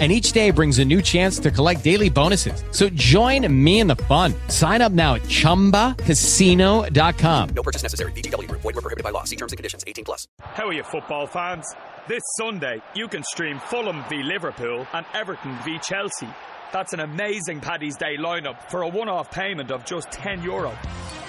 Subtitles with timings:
[0.00, 2.64] and each day brings a new chance to collect daily bonuses.
[2.72, 4.34] So join me in the fun.
[4.48, 7.48] Sign up now at ChumbaCasino.com.
[7.54, 8.10] No purchase necessary.
[8.12, 8.50] VGW.
[8.50, 9.22] Void were prohibited by law.
[9.22, 9.84] See terms and conditions.
[9.86, 10.26] 18 plus.
[10.40, 11.64] How are you, football fans?
[12.08, 16.28] This Sunday, you can stream Fulham v Liverpool and Everton v Chelsea.
[16.74, 20.76] That's an amazing Paddy's Day lineup for a one-off payment of just 10 euro.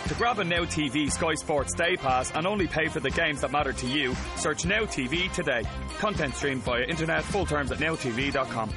[0.08, 3.42] To grab a Now TV Sky Sports Day Pass and only pay for the games
[3.42, 5.62] that matter to you, search Now TV today.
[6.00, 8.74] Content streamed via internet, full terms at nowtv.com.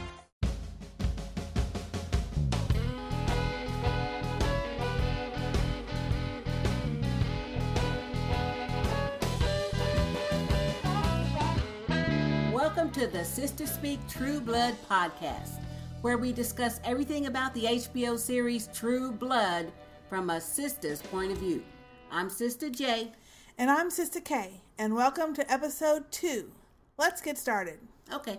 [12.53, 15.61] Welcome to the Sister Speak True Blood podcast,
[16.03, 19.73] where we discuss everything about the HBO series True Blood
[20.09, 21.63] from a sister's point of view.
[22.11, 23.11] I'm Sister J.
[23.59, 24.61] And I'm Sister K.
[24.79, 26.53] And welcome to episode two.
[26.99, 27.79] Let's get started.
[28.13, 28.39] Okay.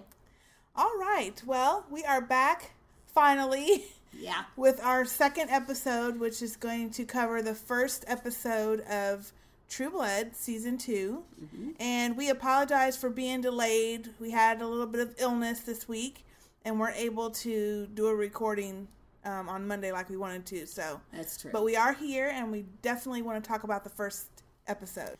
[0.75, 1.41] All right.
[1.45, 2.71] Well, we are back
[3.07, 3.85] finally
[4.17, 4.43] Yeah.
[4.55, 9.33] with our second episode, which is going to cover the first episode of
[9.69, 11.69] True Blood season 2 mm-hmm.
[11.79, 14.09] And we apologize for being delayed.
[14.19, 16.25] We had a little bit of illness this week
[16.65, 18.87] and weren't able to do a recording
[19.25, 20.65] um, on Monday like we wanted to.
[20.65, 21.51] So That's true.
[21.51, 24.27] But we are here and we definitely want to talk about the first
[24.67, 25.17] episode.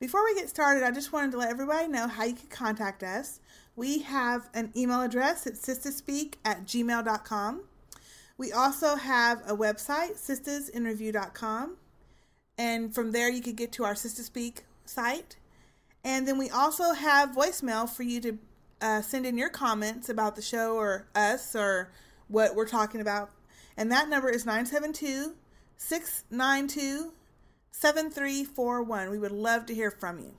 [0.00, 3.02] Before we get started, I just wanted to let everybody know how you can contact
[3.02, 3.40] us.
[3.76, 7.62] We have an email address at sisterspeak at gmail.com.
[8.36, 11.76] We also have a website, sistersinterview.com.
[12.58, 15.36] And from there, you could get to our Sister Speak site.
[16.04, 18.38] And then we also have voicemail for you to
[18.80, 21.90] uh, send in your comments about the show or us or
[22.28, 23.30] what we're talking about.
[23.76, 25.34] And that number is 972
[25.76, 27.12] 692
[27.70, 29.10] 7341.
[29.10, 30.36] We would love to hear from you.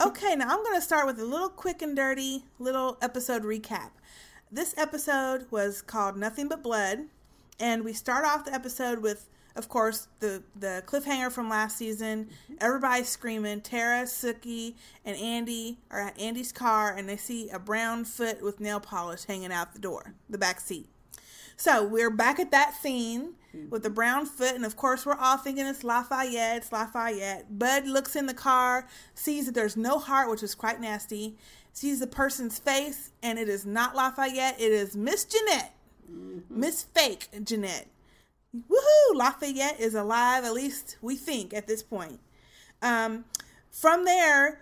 [0.00, 3.90] Okay, now I'm going to start with a little quick and dirty little episode recap.
[4.50, 7.06] This episode was called Nothing But Blood,
[7.60, 12.28] and we start off the episode with, of course, the the cliffhanger from last season.
[12.44, 12.54] Mm-hmm.
[12.60, 13.60] Everybody screaming.
[13.60, 14.74] Tara, Sookie,
[15.04, 19.24] and Andy are at Andy's car, and they see a brown foot with nail polish
[19.24, 20.88] hanging out the door, the back seat.
[21.56, 23.70] So we're back at that scene mm-hmm.
[23.70, 27.58] with the brown foot, and of course we're all thinking it's Lafayette, it's Lafayette.
[27.58, 31.36] Bud looks in the car, sees that there's no heart, which is quite nasty.
[31.72, 34.60] Sees the person's face, and it is not Lafayette.
[34.60, 35.74] It is Miss Jeanette,
[36.10, 36.60] mm-hmm.
[36.60, 37.88] Miss Fake Jeanette.
[38.68, 39.16] Woohoo!
[39.16, 40.44] Lafayette is alive.
[40.44, 42.20] At least we think at this point.
[42.82, 43.24] Um,
[43.70, 44.60] from there,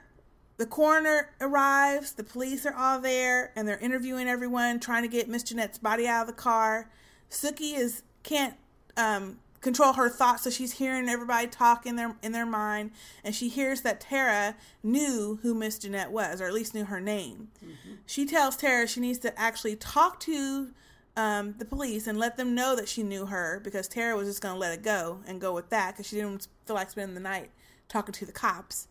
[0.56, 5.28] the coroner arrives, the police are all there, and they're interviewing everyone, trying to get
[5.28, 6.90] Miss Jeanette's body out of the car.
[7.30, 8.54] Sookie is can't
[8.96, 12.92] um, control her thoughts, so she's hearing everybody talk in their in their mind,
[13.24, 17.00] and she hears that Tara knew who Miss Jeanette was, or at least knew her
[17.00, 17.48] name.
[18.06, 20.70] She tells Tara she needs to actually talk to
[21.16, 24.40] um, the police and let them know that she knew her because Tara was just
[24.42, 27.14] going to let it go and go with that because she didn't feel like spending
[27.14, 27.50] the night
[27.88, 28.88] talking to the cops.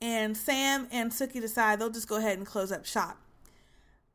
[0.00, 3.18] And Sam and Sookie decide they'll just go ahead and close up shop.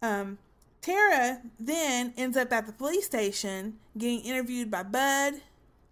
[0.01, 0.37] Um,
[0.81, 5.41] Tara then ends up at the police station getting interviewed by Bud,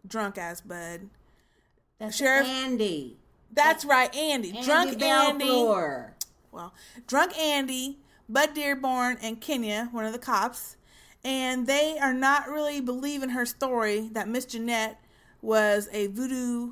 [0.07, 1.09] drunk ass Bud.
[2.00, 3.17] That's Sheriff- Andy.
[3.51, 4.50] That's right, Andy.
[4.50, 5.45] Andy drunk Andy.
[5.45, 6.11] Bellefleur.
[6.51, 6.73] Well,
[7.07, 7.97] drunk Andy,
[8.29, 10.76] Bud Dearborn, and Kenya, one of the cops,
[11.27, 14.97] and they are not really believing her story that Miss Jeanette
[15.41, 16.71] was a voodoo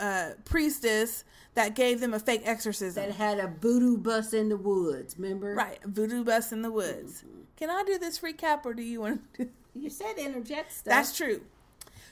[0.00, 1.22] uh, priestess
[1.54, 3.04] that gave them a fake exorcism.
[3.04, 5.54] That had a voodoo bus in the woods, remember?
[5.54, 7.22] right, a voodoo bus in the woods.
[7.56, 9.48] Can I do this recap, or do you want to?
[9.74, 10.92] You said interject stuff.
[10.92, 11.42] That's true.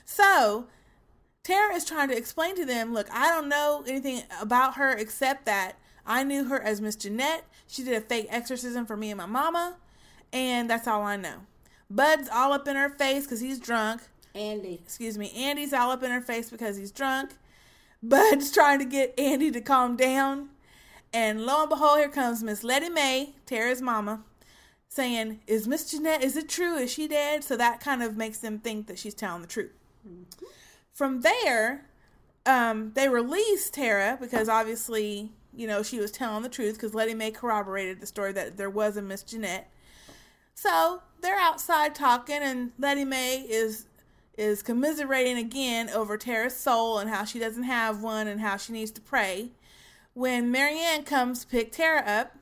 [0.05, 0.67] So,
[1.43, 5.45] Tara is trying to explain to them look, I don't know anything about her except
[5.45, 7.43] that I knew her as Miss Jeanette.
[7.67, 9.75] She did a fake exorcism for me and my mama,
[10.31, 11.41] and that's all I know.
[11.95, 14.01] Bud's all up in her face because he's drunk.
[14.33, 14.81] Andy.
[14.83, 15.31] Excuse me.
[15.35, 17.31] Andy's all up in her face because he's drunk.
[18.01, 20.49] Bud's trying to get Andy to calm down.
[21.13, 24.21] And lo and behold, here comes Miss Letty Mae, Tara's mama,
[24.87, 26.77] saying, Is Miss Jeanette, is it true?
[26.77, 27.43] Is she dead?
[27.43, 29.73] So that kind of makes them think that she's telling the truth.
[30.93, 31.85] From there,
[32.45, 37.13] um, they release Tara because obviously, you know, she was telling the truth because Letty
[37.13, 39.69] Mae corroborated the story that there was a Miss Jeanette.
[40.53, 43.85] So they're outside talking, and Letty Mae is
[44.37, 48.73] is commiserating again over Tara's soul and how she doesn't have one and how she
[48.73, 49.51] needs to pray.
[50.13, 52.35] when Maryann comes to pick Tara up,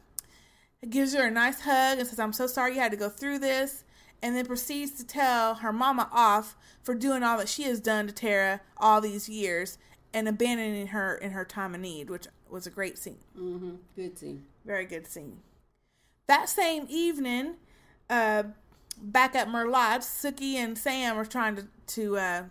[0.89, 3.39] gives her a nice hug and says, I'm so sorry you had to go through
[3.39, 3.83] this,
[4.21, 8.07] and then proceeds to tell her mama off for doing all that she has done
[8.07, 9.77] to Tara all these years
[10.13, 13.19] and abandoning her in her time of need, which was a great scene.
[13.37, 13.75] Mm-hmm.
[13.95, 14.45] Good scene.
[14.65, 15.39] Very good scene.
[16.27, 17.55] That same evening,
[18.09, 18.43] uh,
[19.01, 22.43] back at Merlotte's, Sookie and Sam are trying to, to uh,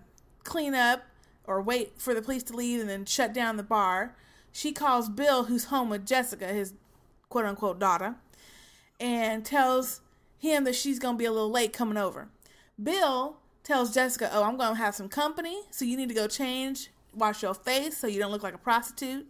[0.45, 1.03] clean up
[1.45, 4.15] or wait for the police to leave and then shut down the bar.
[4.53, 6.75] She calls Bill, who's home with Jessica, his
[7.29, 8.17] quote unquote daughter,
[9.01, 10.01] and tells
[10.39, 12.29] him that she's going to be a little late coming over.
[12.81, 16.27] Bill tells Jessica, Oh, I'm going to have some company, so you need to go
[16.29, 19.27] change, wash your face so you don't look like a prostitute,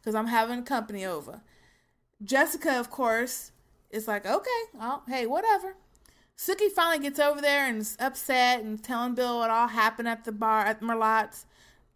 [0.00, 1.40] because I'm having company over.
[2.22, 3.52] Jessica, of course,
[3.94, 4.50] is like, Okay,
[4.80, 5.76] oh, hey, whatever.
[6.36, 10.24] Sookie finally gets over there and is upset and telling Bill what all happened at
[10.24, 11.46] the bar at Merlotte's.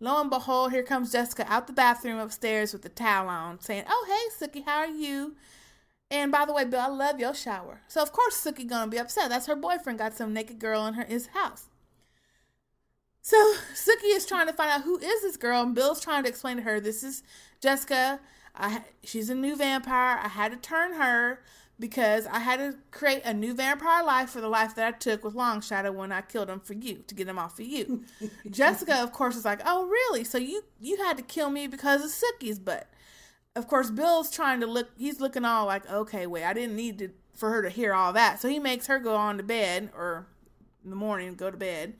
[0.00, 3.85] Lo and behold, here comes Jessica out the bathroom upstairs with the towel on, saying,
[3.89, 5.35] "Oh hey, Sookie, how are you?"
[6.09, 7.83] And by the way, Bill, I love your shower.
[7.89, 9.29] So of course Sookie gonna be upset.
[9.29, 11.67] That's her boyfriend got some naked girl in her his house.
[13.21, 13.37] So
[13.75, 16.59] Sookie is trying to find out who is this girl, and Bill's trying to explain
[16.59, 17.25] to her this is
[17.61, 18.21] Jessica.
[18.55, 20.21] I she's a new vampire.
[20.23, 21.41] I had to turn her
[21.79, 25.25] because I had to create a new vampire life for the life that I took
[25.25, 28.05] with Long Shadow when I killed him for you to get him off of you.
[28.51, 30.25] Jessica, of course, is like, "Oh, really?
[30.25, 32.89] So you you had to kill me because of Sookie's butt?"
[33.55, 34.89] Of course, Bill's trying to look.
[34.97, 38.13] He's looking all like, "Okay, wait, I didn't need to for her to hear all
[38.13, 40.27] that." So he makes her go on to bed or
[40.85, 41.95] in the morning go to bed.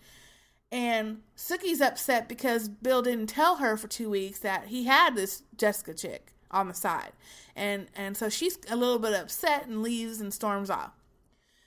[0.71, 5.43] And Sookie's upset because Bill didn't tell her for two weeks that he had this
[5.57, 7.13] Jessica chick on the side
[7.59, 10.93] and and so she's a little bit upset and leaves and storms off.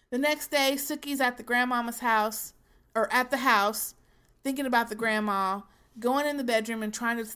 [0.10, 2.54] The next day, Sookie's at the grandmama's house
[2.96, 3.94] or at the house,
[4.44, 5.62] thinking about the grandma,
[6.00, 7.30] going in the bedroom and trying to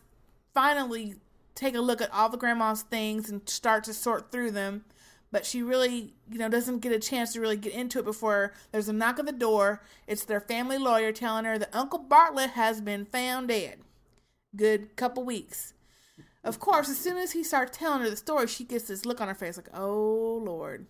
[0.53, 1.15] finally
[1.53, 4.83] take a look at all the grandma's things and start to sort through them.
[5.31, 8.53] But she really, you know, doesn't get a chance to really get into it before
[8.71, 9.81] there's a knock at the door.
[10.07, 13.79] It's their family lawyer telling her that Uncle Bartlett has been found dead.
[14.55, 15.74] Good couple weeks.
[16.45, 19.19] Of course, as soon as he starts telling her the story, she gets this look
[19.19, 20.85] on her face like, oh, Lord.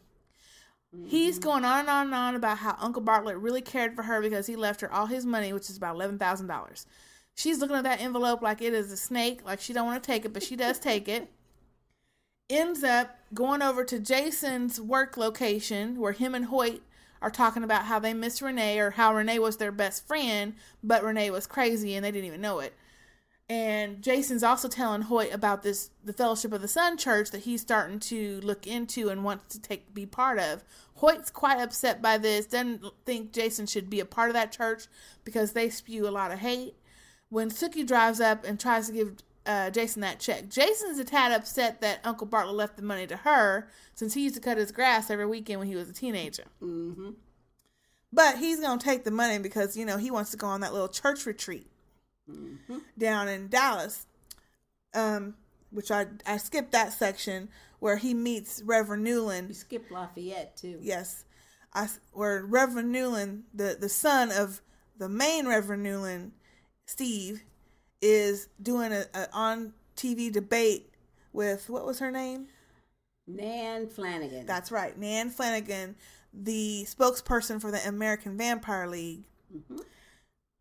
[0.94, 1.08] Mm-hmm.
[1.08, 4.22] He's going on and on and on about how Uncle Bartlett really cared for her
[4.22, 6.86] because he left her all his money, which is about $11,000.
[7.36, 10.06] She's looking at that envelope like it is a snake, like she don't want to
[10.06, 11.32] take it, but she does take it.
[12.50, 16.82] Ends up going over to Jason's work location where him and Hoyt
[17.22, 20.54] are talking about how they miss Renee or how Renee was their best friend,
[20.84, 22.74] but Renee was crazy and they didn't even know it.
[23.48, 27.62] And Jason's also telling Hoyt about this the Fellowship of the Sun Church that he's
[27.62, 30.64] starting to look into and wants to take be part of.
[30.96, 34.88] Hoyt's quite upset by this, doesn't think Jason should be a part of that church
[35.24, 36.76] because they spew a lot of hate.
[37.30, 41.32] When Sookie drives up and tries to give uh, Jason that check, Jason's a tad
[41.32, 44.72] upset that Uncle Bartlett left the money to her since he used to cut his
[44.72, 46.46] grass every weekend when he was a teenager.
[46.64, 47.12] Mm-hmm.
[48.12, 50.62] But he's going to take the money because, you know, he wants to go on
[50.62, 51.68] that little church retreat
[52.30, 52.78] mm-hmm.
[52.98, 54.06] down in Dallas,
[54.94, 55.36] um,
[55.72, 57.50] which I I skipped that section
[57.80, 59.50] where he meets Reverend Newlin.
[59.50, 60.80] You skipped Lafayette too.
[60.82, 61.26] Yes,
[61.74, 64.62] I where Reverend Newlin, the the son of
[64.98, 66.32] the main Reverend Newlin,
[66.86, 67.44] Steve,
[68.02, 70.92] is doing a, a on TV debate
[71.34, 72.48] with what was her name?
[73.28, 74.46] Nan Flanagan.
[74.46, 75.96] That's right, Nan Flanagan,
[76.32, 79.24] the spokesperson for the American Vampire League.
[79.56, 79.78] Mm-hmm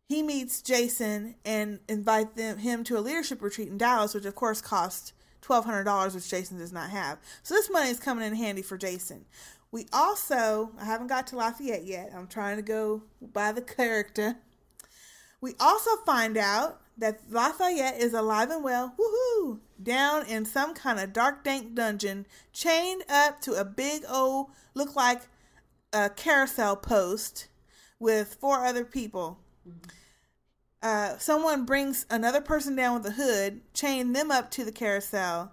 [0.07, 4.35] he meets Jason and invite them him to a leadership retreat in Dallas, which of
[4.35, 7.19] course cost twelve hundred dollars, which Jason does not have.
[7.43, 9.25] So this money is coming in handy for Jason.
[9.71, 12.11] We also I haven't got to Lafayette yet.
[12.15, 14.37] I'm trying to go by the character.
[15.41, 20.99] We also find out that Lafayette is alive and well, woohoo, down in some kind
[20.99, 25.23] of dark dank dungeon, chained up to a big old look like
[25.91, 27.47] a carousel post
[27.99, 29.39] with four other people.
[29.67, 29.89] Mm-hmm
[30.85, 35.51] uh, someone brings another person down with a hood, chain them up to the carousel,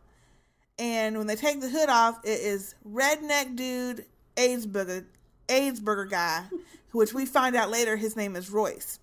[0.78, 4.04] and when they take the hood off, it is redneck dude
[4.36, 5.06] AIDS burger
[5.48, 6.44] AIDS burger guy,
[6.92, 8.98] which we find out later his name is Royce.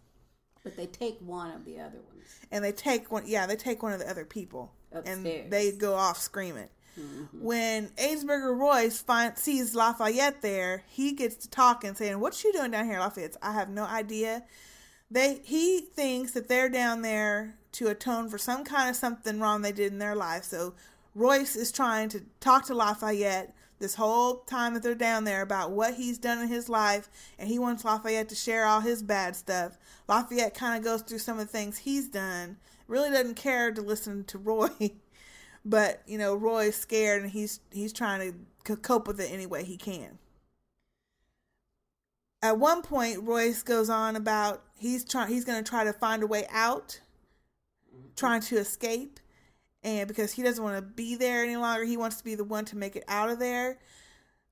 [0.64, 2.40] But they take one of the other ones.
[2.52, 5.18] And they take one, yeah, they take one of the other people, Upstairs.
[5.18, 6.70] and they go off screaming.
[7.00, 7.42] Mm-hmm.
[7.42, 12.72] When Burger Royce find, sees Lafayette there, he gets to talking, saying, "What's you doing
[12.72, 14.44] down here, Lafayette?" I have no idea.
[15.12, 19.62] They he thinks that they're down there to atone for some kind of something wrong
[19.62, 20.44] they did in their life.
[20.44, 20.74] So
[21.16, 25.72] Royce is trying to talk to Lafayette this whole time that they're down there about
[25.72, 29.36] what he's done in his life, and he wants Lafayette to share all his bad
[29.36, 29.78] stuff.
[30.08, 33.82] Lafayette kind of goes through some of the things he's done, really doesn't care to
[33.82, 34.70] listen to Roy.
[35.66, 38.34] but you know Roy's scared and he's he's trying
[38.66, 40.19] to cope with it any way he can.
[42.42, 46.24] At one point, Royce goes on about he's trying he's going to try to find
[46.24, 47.00] a way out,
[47.94, 48.08] mm-hmm.
[48.16, 49.20] trying to escape,
[49.84, 52.44] and because he doesn't want to be there any longer, he wants to be the
[52.44, 53.80] one to make it out of there.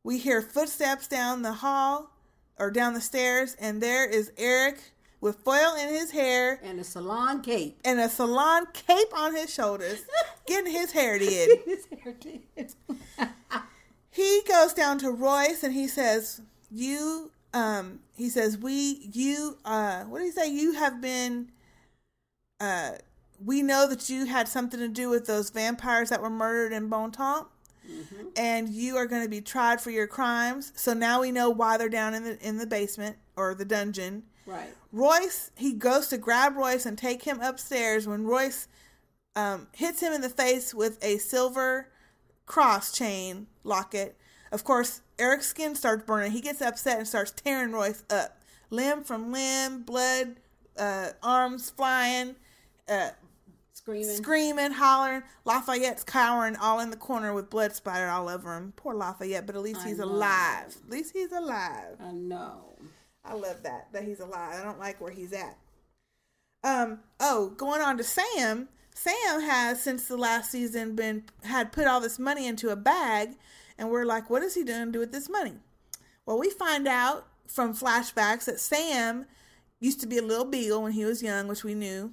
[0.03, 2.11] We hear footsteps down the hall
[2.57, 4.79] or down the stairs, and there is Eric
[5.19, 7.79] with foil in his hair And a salon cape.
[7.83, 10.05] and a salon cape on his shoulders,
[10.45, 11.59] getting his hair did.
[11.65, 12.41] His hair did.
[14.11, 16.41] He goes down to Royce and he says,
[16.71, 20.47] "You, um, he says we, you, uh, what do you say?
[20.49, 21.51] You have been,
[22.59, 22.91] uh,
[23.43, 26.87] we know that you had something to do with those vampires that were murdered in
[26.89, 27.49] Bon Temps."
[28.35, 30.73] And you are going to be tried for your crimes.
[30.75, 34.23] So now we know why they're down in the in the basement or the dungeon.
[34.45, 34.69] Right.
[34.91, 38.67] Royce, he goes to grab Royce and take him upstairs when Royce
[39.35, 41.89] um, hits him in the face with a silver
[42.45, 44.17] cross chain locket.
[44.51, 46.31] Of course, Eric's skin starts burning.
[46.31, 48.37] He gets upset and starts tearing Royce up,
[48.69, 50.35] limb from limb, blood,
[50.77, 52.35] uh, arms flying,
[52.87, 53.09] uh,
[53.73, 54.15] Screaming.
[54.17, 55.23] screaming, hollering.
[55.45, 58.73] Lafayette's cowering all in the corner with blood splattered all over him.
[58.75, 60.05] Poor Lafayette, but at least I he's know.
[60.05, 60.75] alive.
[60.85, 61.95] At least he's alive.
[62.01, 62.75] I know.
[63.23, 64.55] I love that that he's alive.
[64.59, 65.57] I don't like where he's at.
[66.63, 66.99] Um.
[67.19, 68.67] Oh, going on to Sam.
[68.93, 73.35] Sam has since the last season been had put all this money into a bag,
[73.77, 75.53] and we're like, what is he going to do with this money?
[76.25, 79.25] Well, we find out from flashbacks that Sam
[79.79, 82.11] used to be a little beagle when he was young, which we knew,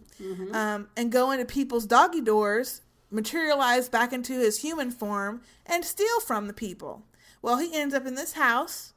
[0.53, 6.21] um, and go into people's doggy doors, materialize back into his human form, and steal
[6.21, 7.03] from the people.
[7.43, 8.95] Well, he ends up in this house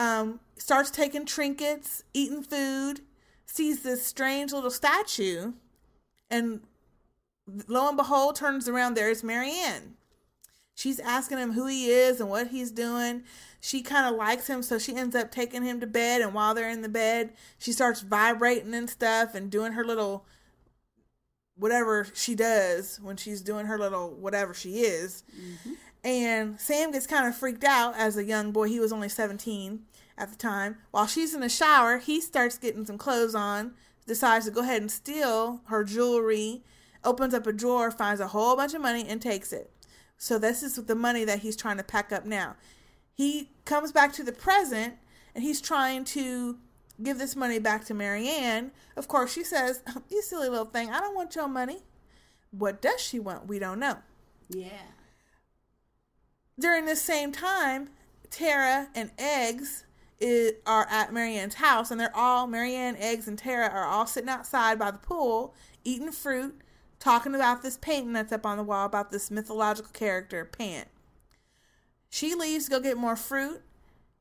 [0.00, 3.02] um, starts taking trinkets, eating food,
[3.44, 5.52] sees this strange little statue,
[6.30, 6.60] and
[7.66, 8.94] lo and behold, turns around.
[8.94, 9.96] There's Maryann.
[10.80, 13.24] She's asking him who he is and what he's doing.
[13.60, 16.22] She kind of likes him, so she ends up taking him to bed.
[16.22, 20.24] And while they're in the bed, she starts vibrating and stuff and doing her little
[21.54, 25.22] whatever she does when she's doing her little whatever she is.
[25.38, 25.72] Mm-hmm.
[26.02, 28.68] And Sam gets kind of freaked out as a young boy.
[28.68, 29.80] He was only 17
[30.16, 30.76] at the time.
[30.92, 33.74] While she's in the shower, he starts getting some clothes on,
[34.06, 36.62] decides to go ahead and steal her jewelry,
[37.04, 39.70] opens up a drawer, finds a whole bunch of money, and takes it.
[40.22, 42.56] So, this is the money that he's trying to pack up now.
[43.14, 44.96] He comes back to the present
[45.34, 46.58] and he's trying to
[47.02, 48.70] give this money back to Maryann.
[48.96, 51.78] Of course, she says, oh, You silly little thing, I don't want your money.
[52.50, 53.48] What does she want?
[53.48, 53.96] We don't know.
[54.50, 54.92] Yeah.
[56.58, 57.88] During this same time,
[58.28, 59.84] Tara and Eggs
[60.22, 64.28] i are at Maryann's house, and they're all Maryann, Eggs, and Tara are all sitting
[64.28, 66.60] outside by the pool, eating fruit,
[67.00, 70.84] talking about this painting that's up on the wall about this mythological character, Pan.
[72.08, 73.62] She leaves to go get more fruit.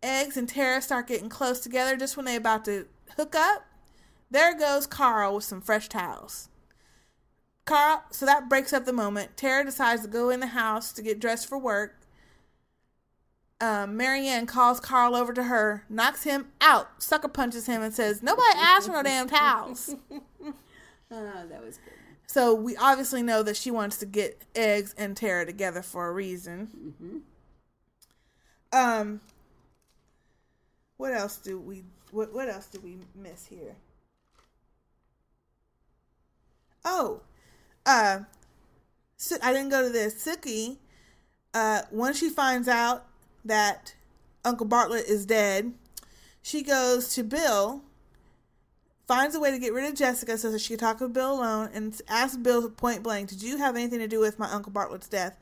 [0.01, 3.65] Eggs and Tara start getting close together just when they're about to hook up.
[4.31, 6.49] There goes Carl with some fresh towels.
[7.65, 9.35] Carl, so that breaks up the moment.
[9.35, 11.95] Tara decides to go in the house to get dressed for work.
[13.61, 18.23] Um, Maryann calls Carl over to her, knocks him out, sucker punches him, and says,
[18.23, 19.95] Nobody asked for no damn towels.
[20.09, 20.53] Oh,
[21.49, 21.98] that was good.
[22.31, 26.11] So we obviously know that she wants to get Eggs and Tara together for a
[26.11, 27.23] reason.
[28.71, 29.21] Um,
[30.97, 33.77] what else do we what what else do we miss here?
[36.85, 37.21] Oh,
[37.87, 38.19] uh,
[39.17, 40.23] so I didn't go to this.
[40.23, 40.77] Sookie,
[41.55, 43.07] uh, once she finds out
[43.43, 43.95] that
[44.45, 45.73] Uncle Bartlett is dead,
[46.43, 47.81] she goes to Bill
[49.09, 51.33] finds a way to get rid of Jessica so that she can talk with Bill
[51.33, 54.71] alone and asks Bill point blank, Did you have anything to do with my Uncle
[54.71, 55.35] Bartlett's death?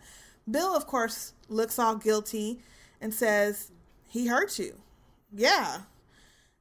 [0.50, 2.62] Bill, of course, looks all guilty
[3.02, 3.72] and says,
[4.08, 4.76] He hurt you.
[5.36, 5.82] Yeah.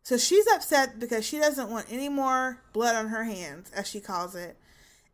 [0.03, 4.01] So she's upset because she doesn't want any more blood on her hands, as she
[4.01, 4.57] calls it.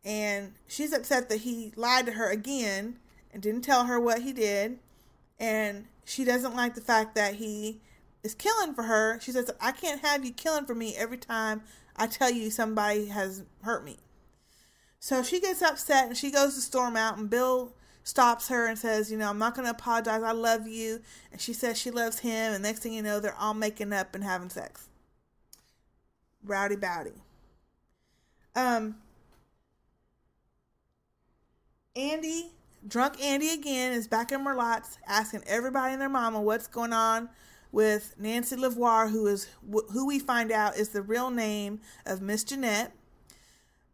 [0.03, 2.97] And she's upset that he lied to her again
[3.31, 4.79] and didn't tell her what he did.
[5.39, 7.81] And she doesn't like the fact that he
[8.23, 9.19] is killing for her.
[9.21, 11.61] She says, I can't have you killing for me every time
[11.95, 13.97] I tell you somebody has hurt me.
[14.99, 17.73] So she gets upset and she goes to storm out, and Bill
[18.03, 20.23] stops her and says, You know, I'm not going to apologize.
[20.23, 21.01] I love you.
[21.31, 22.53] And she says she loves him.
[22.53, 24.87] And next thing you know, they're all making up and having sex.
[26.43, 27.13] Rowdy bowdy.
[28.55, 28.95] Um,
[31.95, 32.51] Andy,
[32.87, 37.29] drunk Andy again, is back in Merlotte's asking everybody and their mama what's going on
[37.73, 39.49] with Nancy Lavoir, who is
[39.91, 42.93] who we find out is the real name of Miss Jeanette.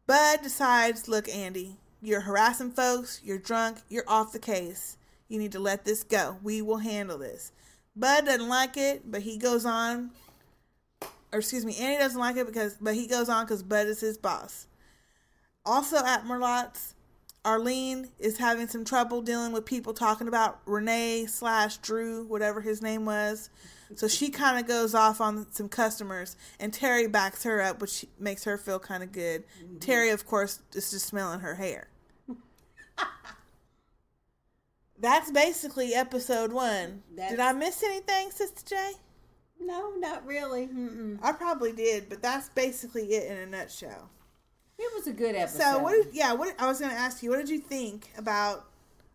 [0.05, 4.97] Bud decides, look, Andy, you're harassing folks, you're drunk, you're off the case.
[5.29, 6.37] You need to let this go.
[6.43, 7.51] We will handle this.
[7.95, 10.11] Bud doesn't like it, but he goes on.
[11.31, 14.01] Or excuse me, Andy doesn't like it because, but he goes on because Bud is
[14.01, 14.67] his boss.
[15.65, 16.95] Also at Merlotte's,
[17.45, 22.81] Arlene is having some trouble dealing with people talking about Renee slash Drew, whatever his
[22.81, 23.49] name was.
[23.95, 28.05] So she kind of goes off on some customers, and Terry backs her up, which
[28.19, 29.43] makes her feel kind of good.
[29.63, 29.77] Mm-hmm.
[29.79, 31.87] Terry, of course, is just smelling her hair.
[34.99, 37.03] That's basically episode one.
[37.15, 38.91] That's- Did I miss anything, Sister J?
[39.61, 40.67] No, not really.
[40.67, 41.19] Mm-mm.
[41.21, 44.09] I probably did, but that's basically it in a nutshell.
[44.81, 45.59] It was a good episode.
[45.59, 45.91] So what?
[45.91, 48.65] Did, yeah, what I was going to ask you, what did you think about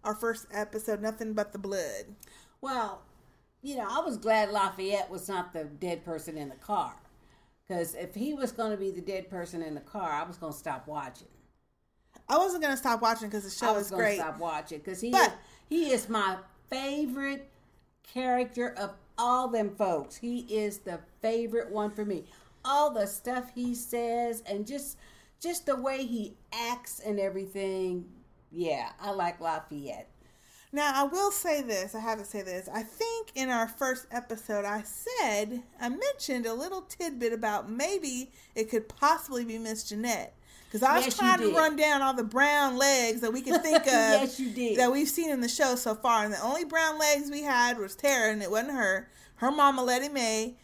[0.05, 1.01] our first episode?
[1.01, 2.05] Nothing but the blood.
[2.61, 3.01] Well,
[3.63, 6.95] you know, I was glad Lafayette was not the dead person in the car.
[7.67, 10.37] Because if he was going to be the dead person in the car, I was
[10.37, 11.29] going to stop watching.
[12.29, 14.19] I wasn't going to stop watching because the show was is going to great.
[14.19, 15.33] stop watching because he But-
[15.71, 16.37] he is my
[16.69, 17.49] favorite
[18.03, 20.17] character of all them folks.
[20.17, 22.25] He is the favorite one for me.
[22.67, 24.99] All the stuff he says and just
[25.45, 28.07] just the way he acts and everything.
[28.51, 30.09] Yeah, I like Lafayette.
[30.73, 31.95] Now, I will say this.
[31.95, 32.69] I have to say this.
[32.73, 38.33] I think in our first episode, I said, I mentioned a little tidbit about maybe
[38.57, 40.35] it could possibly be Miss Jeanette.
[40.67, 43.63] Because I was Yes, trying to run down all the brown legs that we could
[43.63, 44.37] think of Yes,
[44.77, 46.25] that we've seen in the show so far.
[46.25, 49.09] And the only brown legs we had was Tara, and it wasn't her.
[49.37, 50.57] Her mama, Letty Mae,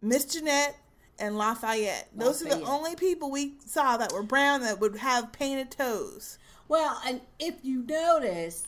[0.00, 0.76] Miss Jeanette,
[1.18, 2.08] and Lafayette.
[2.14, 6.38] Those are the only people we saw that were brown that would have painted toes.
[6.68, 8.66] Well, and if you notice,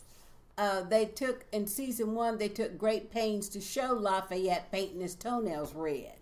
[0.58, 5.14] uh, they took in season one, they took great pains to show Lafayette painting his
[5.14, 6.12] toenails red.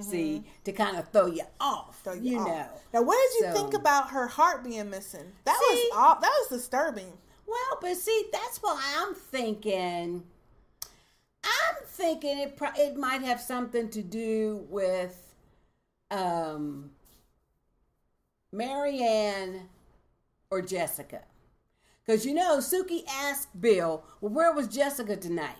[0.00, 2.02] See, to kind of throw you off.
[2.04, 2.10] Mm-hmm.
[2.10, 2.46] Throw you off.
[2.48, 2.66] know.
[2.92, 5.32] Now, what did you So- think about her heart being missing?
[5.44, 5.74] That See?
[5.74, 7.12] was all, that was disturbing.
[7.46, 10.24] Well, but see, that's why I'm thinking.
[11.42, 15.29] I'm thinking it pro- it might have something to do with
[16.10, 16.90] um
[18.54, 19.62] Maryann
[20.50, 21.22] or Jessica.
[22.04, 25.56] Because you know, Sookie asked Bill, well, where was Jessica tonight?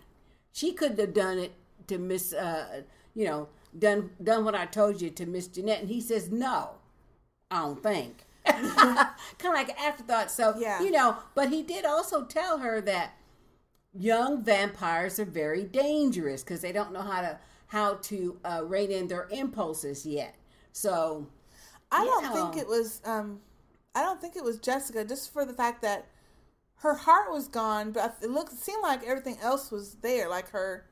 [0.52, 1.52] She couldn't have done it
[1.86, 2.82] to Miss, uh,
[3.14, 5.80] you know, done done what I told you to Miss Jeanette.
[5.80, 6.70] And he says, no,
[7.50, 8.24] I don't think.
[8.44, 8.98] kind
[9.44, 10.30] of like an afterthought.
[10.30, 10.82] So, Yeah.
[10.82, 13.12] you know, but he did also tell her that
[13.92, 18.90] young vampires are very dangerous because they don't know how to how to uh, rein
[18.90, 20.34] in their impulses yet.
[20.72, 21.26] So,
[21.90, 23.00] I don't think it was.
[23.04, 23.40] Um,
[23.94, 26.06] I don't think it was Jessica, just for the fact that
[26.76, 30.28] her heart was gone, but it looked it seemed like everything else was there.
[30.28, 30.86] Like her,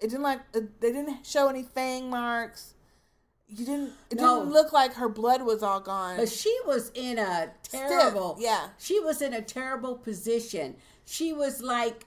[0.00, 2.74] it didn't like it, they didn't show any fang marks.
[3.46, 3.92] You didn't.
[4.10, 4.40] It No.
[4.40, 6.16] didn't look like her blood was all gone.
[6.16, 8.68] But she was in a terrible yeah.
[8.78, 10.76] She was in a terrible position.
[11.04, 12.06] She was like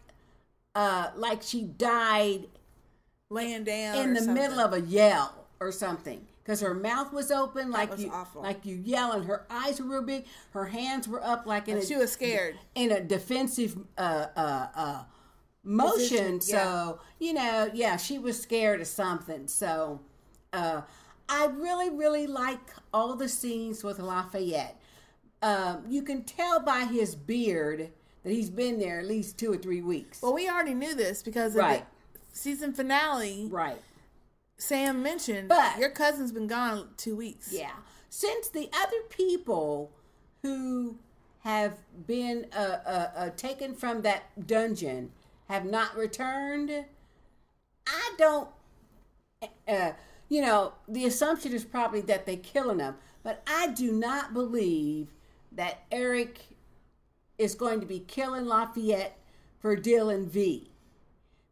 [0.76, 2.48] uh like she died
[3.30, 4.34] laying down in the something.
[4.34, 6.26] middle of a yell or something.
[6.48, 8.42] Because her mouth was open like was you awful.
[8.42, 10.24] like you yell and her eyes were real big.
[10.52, 12.56] Her hands were up like in Like a, she was scared.
[12.74, 15.04] in a defensive uh uh uh
[15.66, 16.36] motion.
[16.36, 16.40] Yeah.
[16.40, 19.50] So, you know, yeah, she was scared of something.
[19.50, 20.00] So
[20.54, 20.84] uh
[21.28, 22.62] I really, really like
[22.94, 24.80] all the scenes with Lafayette.
[25.42, 27.90] Um, you can tell by his beard
[28.24, 30.22] that he's been there at least two or three weeks.
[30.22, 31.86] Well, we already knew this because of Right.
[32.14, 33.50] the season finale.
[33.52, 33.82] right.
[34.58, 37.52] Sam mentioned, But- your cousin's been gone two weeks.
[37.52, 37.72] Yeah.
[38.10, 39.92] Since the other people
[40.42, 40.98] who
[41.42, 45.12] have been uh, uh, uh, taken from that dungeon
[45.48, 46.86] have not returned,
[47.86, 48.50] I don't.
[49.68, 49.92] Uh,
[50.30, 55.14] you know, the assumption is probably that they're killing them, but I do not believe
[55.52, 56.40] that Eric
[57.38, 59.18] is going to be killing Lafayette
[59.60, 60.72] for Dylan V.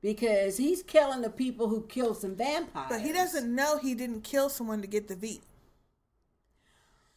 [0.05, 2.85] Because he's killing the people who killed some vampires.
[2.89, 5.41] But he doesn't know he didn't kill someone to get the V.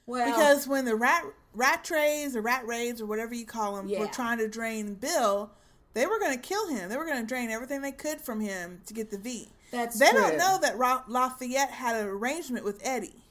[0.06, 1.22] well, Because when the rat
[1.52, 4.00] rat trays or rat raids or whatever you call them Yeah.
[4.00, 5.50] were trying to drain Bill,
[5.92, 6.88] they were going to kill him.
[6.88, 9.50] They were going to drain everything they could from him to get the V.
[9.70, 10.20] That's they true.
[10.20, 13.22] don't know that Ra- Lafayette had an arrangement with Eddie.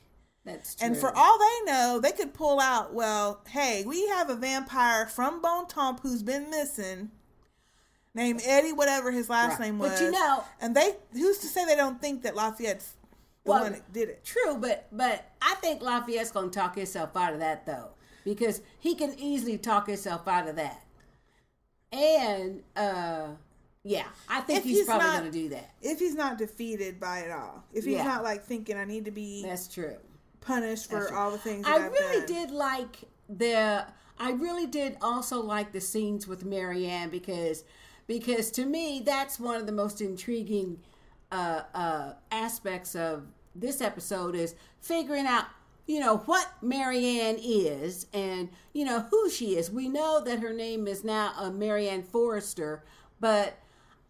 [0.46, 0.86] that's true.
[0.88, 5.08] And for all they know, they could pull out, well, hey, we have a vampire
[5.08, 7.10] from Bon Temps who's been missing,
[8.13, 9.67] named Eddie, whatever his last Right.
[9.67, 9.91] name was.
[9.91, 12.93] But you know- and they, who's to say they don't think that Lafayette's
[13.43, 14.24] the Well, one that did it?
[14.26, 17.89] True, but but I think Lafayette's gonna talk himself out of that though,
[18.26, 20.84] because he can easily talk himself out of that.
[21.91, 23.28] And uh
[23.84, 25.70] yeah, I think he's, he's probably not- gonna do that.
[25.82, 28.04] If he's not defeated by it all, if he's Yeah.
[28.04, 29.96] not like thinking I need to be That's true.
[30.41, 31.15] punished for true.
[31.17, 32.28] all the things that I I've really done.
[32.28, 32.98] did like
[33.30, 33.86] the.
[34.20, 37.63] I really did also like the scenes with Maryann because
[38.08, 40.80] because to me that's one of the most intriguing
[41.32, 45.46] uh, uh, aspects of this episode is figuring out
[45.86, 49.72] you know what Maryann is and you know who she is.
[49.72, 52.84] We know that her name is now uh, Maryann Forrester,
[53.20, 53.58] but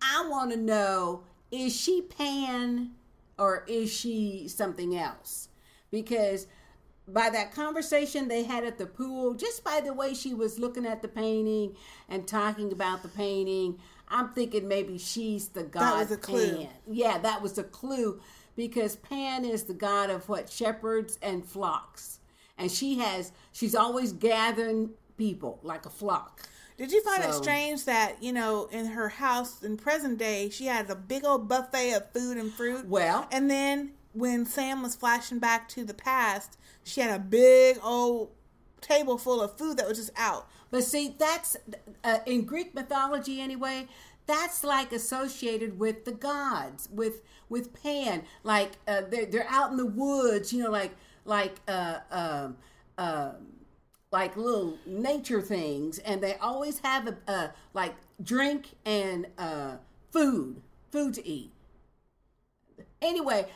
[0.02, 2.92] I want to know is she Pan
[3.38, 5.50] or is she something else?
[5.92, 6.48] Because
[7.08, 10.86] by that conversation they had at the pool, just by the way she was looking
[10.86, 11.76] at the painting
[12.10, 16.58] and talking about the painting, I'm thinking maybe she's the god That was a clue.
[16.58, 16.70] Pan.
[16.90, 18.20] Yeah, that was a clue
[18.56, 22.20] because Pan is the god of what shepherds and flocks,
[22.58, 26.42] and she has she's always gathering people like a flock.
[26.78, 30.66] Did you find it strange that, you know, in her house in present day, she
[30.68, 32.86] has a big old buffet of food and fruit?
[32.86, 37.80] Well- and then when Sam was flashing back to the past, she had a big
[37.84, 38.32] old
[38.82, 40.48] table full of food that was just out.
[40.72, 41.58] But see, that's
[42.04, 43.88] uh, in Greek mythology anyway.
[44.26, 48.24] That's like associated with the gods, with with Pan.
[48.44, 50.92] Like uh, they're they're out in the woods, you know, like
[51.24, 52.58] like uh, um,
[54.12, 59.78] like little nature things, and they always have a, a like drink and uh,
[60.12, 61.52] food, food to eat.
[63.02, 63.48] Anyway,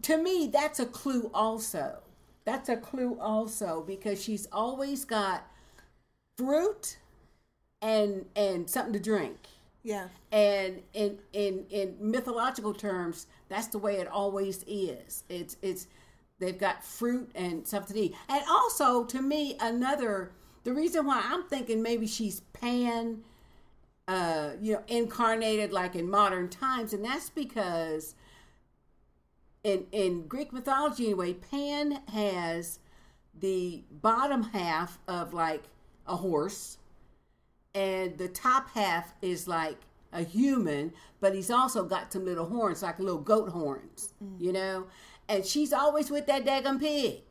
[0.00, 1.98] to me, that's a clue also.
[2.44, 5.46] That's a clue also because she's always got
[6.36, 6.96] fruit
[7.80, 9.36] and and something to drink.
[9.82, 10.08] Yeah.
[10.30, 15.24] And in in in mythological terms, that's the way it always is.
[15.28, 15.86] It's it's
[16.38, 18.14] they've got fruit and something to eat.
[18.28, 20.32] And also, to me, another
[20.64, 23.22] the reason why I'm thinking maybe she's Pan,
[24.06, 28.14] uh, you know, incarnated like in modern times, and that's because
[29.64, 32.78] in in Greek mythology anyway, Pan has
[33.38, 35.64] the bottom half of like
[36.06, 36.78] a horse,
[37.74, 39.78] and the top half is like
[40.12, 44.54] a human, but he's also got some little horns, like little goat horns, you mm.
[44.54, 44.86] know.
[45.28, 47.22] And she's always with that daggum pig.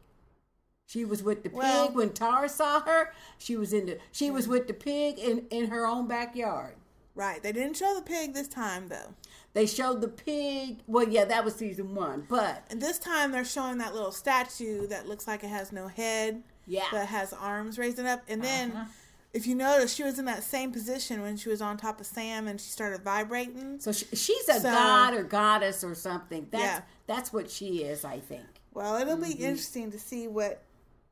[0.88, 3.14] She was with the pig Well- when Tara saw her.
[3.38, 4.00] She was in the.
[4.12, 6.76] She was with the pig in in her own backyard.
[7.14, 7.44] Right.
[7.44, 9.14] They didn't show the pig this time, though.
[9.54, 10.80] They showed the pig.
[10.88, 14.88] Well, yeah, that was season one, but And this time they're showing that little statue
[14.88, 16.44] that looks like it has no head.
[16.68, 16.86] Yeah.
[16.92, 18.22] But has arms raising up.
[18.30, 18.86] And then, Uh-huh.
[19.34, 22.06] if you notice, she was in that same position when she was on top of
[22.06, 23.80] Sam and she started vibrating.
[23.82, 26.48] so she, she's a So- god or goddess or something.
[26.50, 26.82] That's Yeah.
[27.08, 28.46] that's what she is, I think.
[28.74, 29.44] Well, it'll be Mm-hmm.
[29.44, 30.64] interesting to see what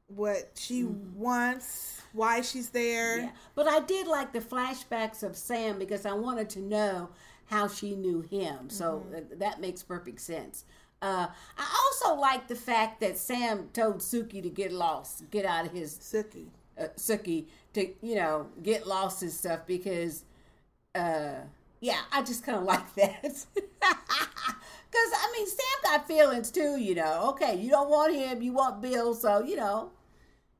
[0.09, 3.19] what she wants, why she's there.
[3.19, 3.29] Yeah.
[3.55, 7.09] But I did like the flashbacks of Sam because I wanted to know
[7.45, 8.69] how she knew him.
[8.69, 9.11] So Mm-hmm.
[9.11, 10.65] th- that makes perfect sense.
[11.01, 15.65] Uh, I also like the fact that Sam told Sookie to get lost, get out
[15.65, 16.47] of his Sookie.
[16.79, 20.23] uh, Sookie to you know get lost and stuff because
[20.95, 21.35] uh
[21.81, 23.47] yeah I just kind of like that because
[24.91, 28.81] I mean Sam got feelings too you know okay you don't want him you want
[28.81, 29.91] Bill so you know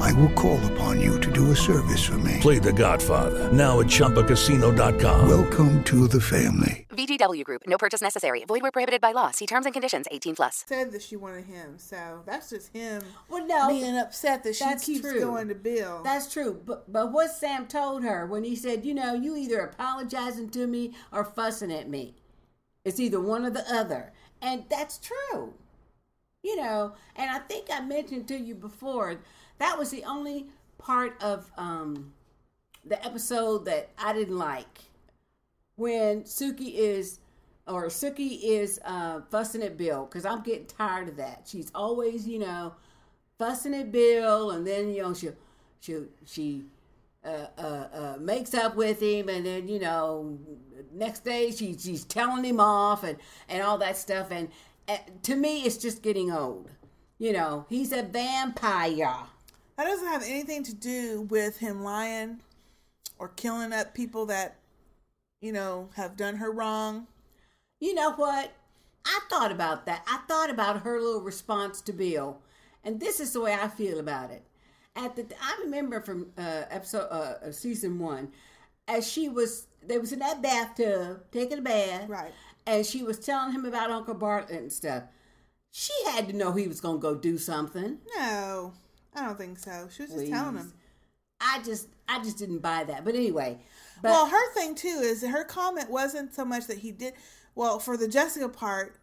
[0.00, 2.38] I will call upon you to do a service for me.
[2.40, 5.28] Play The Godfather now at ChumbaCasino.com.
[5.28, 6.86] Welcome to the family.
[6.90, 7.62] VGW Group.
[7.66, 8.44] No purchase necessary.
[8.44, 9.30] Void where prohibited by law.
[9.30, 10.06] See terms and conditions.
[10.10, 10.64] 18 plus.
[10.66, 14.64] Said that she wanted him, so that's just him well no being upset that she
[14.80, 15.20] keeps true.
[15.20, 16.02] going to Bill.
[16.02, 16.60] That's true.
[16.64, 20.66] But but what Sam told her when he said, you know, you either apologizing to
[20.66, 22.14] me or fussing at me.
[22.84, 24.12] It's either one or the other.
[24.40, 25.54] And that's true.
[26.42, 29.20] You know, and I think I mentioned to you before,
[29.60, 32.12] that was the only part of um
[32.84, 34.80] the episode that I didn't like.
[35.76, 37.20] When Sookie is
[37.66, 41.46] or Sookie is uh, fussing at Bill because I'm getting tired of that.
[41.46, 42.74] She's always, you know,
[43.38, 45.30] fussing at Bill, and then you know she
[45.80, 46.64] she she
[47.24, 50.38] uh, uh, uh, makes up with him, and then you know,
[50.92, 53.18] next day she, she's telling him off, and
[53.48, 54.30] and all that stuff.
[54.30, 54.48] And
[55.22, 56.70] to me, it's just getting old.
[57.18, 59.14] You know, he's a vampire.
[59.80, 62.40] That doesn't have anything to do with him lying
[63.18, 64.58] or killing up people that,
[65.40, 67.06] you know, have done her wrong.
[67.80, 68.52] You know what?
[69.06, 70.04] I thought about that.
[70.06, 72.42] I thought about her little response to Bill,
[72.84, 74.42] and this is the way I feel about it.
[74.94, 78.32] At the, I remember from uh, episode uh, uh, season one,
[78.86, 82.34] as she was, they was in that bathtub taking a bath, right?
[82.66, 85.04] And she was telling him about Uncle Bartlett and stuff.
[85.70, 87.96] She had to know he was gonna go do something.
[88.14, 88.74] No,
[89.14, 89.88] I don't think so.
[89.94, 90.72] She was just telling him.
[91.40, 93.04] I just, I just didn't buy that.
[93.04, 93.58] But anyway,
[94.02, 97.14] but well, her thing too is her comment wasn't so much that he did.
[97.54, 98.96] Well, for the Jessica part,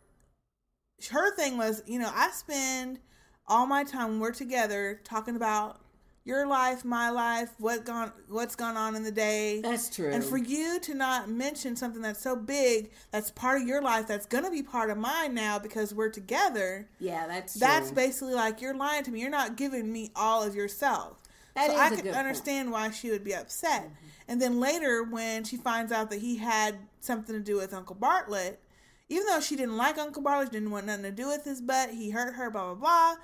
[1.09, 2.99] her thing was, you know, I spend
[3.47, 5.81] all my time when we're together talking about
[6.27, 9.61] your life, my life, what gone, what's gone on in the day.
[9.61, 10.11] That's true.
[10.11, 14.07] And for you to not mention something that's so big, that's part of your life,
[14.07, 16.89] that's gonna be part of mine now because we're together.
[16.99, 17.59] Yeah, that's true.
[17.61, 19.21] that's basically like you're lying to me.
[19.21, 21.23] You're not giving me all of yourself.
[21.55, 23.83] That so is I good understand why she would be upset.
[23.83, 24.07] Mm-hmm.
[24.27, 27.95] And then later, when she finds out that he had something to do with Uncle
[27.95, 28.59] Bartlett,
[29.07, 31.91] even though she didn't like Uncle Bartlett, didn't want nothing to do with his butt,
[31.91, 33.15] he hurt her, blah blah blah.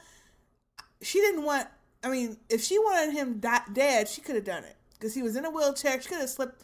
[1.02, 1.68] She didn't want.
[2.04, 5.24] I mean, if she wanted him di- dead, she could have done it because he
[5.24, 6.02] was in a wheelchair.
[6.02, 6.64] She could have slipped,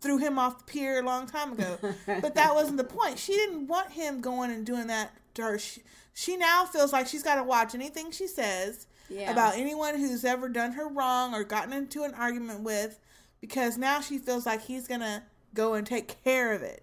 [0.00, 1.78] threw him off the pier a long time ago.
[2.06, 3.18] but that wasn't the point.
[3.18, 5.58] She didn't want him going and doing that to her.
[5.58, 5.82] She,
[6.14, 9.30] she now feels like she's got to watch anything she says Yeah.
[9.30, 12.98] about anyone who's ever done her wrong or gotten into an argument with,
[13.40, 15.22] because now she feels like he's gonna
[15.54, 16.82] go and take care of it.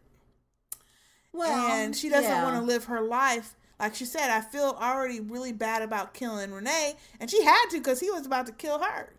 [1.33, 2.43] Well, and she doesn't yeah.
[2.43, 3.55] want to live her life.
[3.79, 7.77] Like she said, I feel already really bad about killing Renee, and she had to
[7.77, 9.13] because he was about to kill her.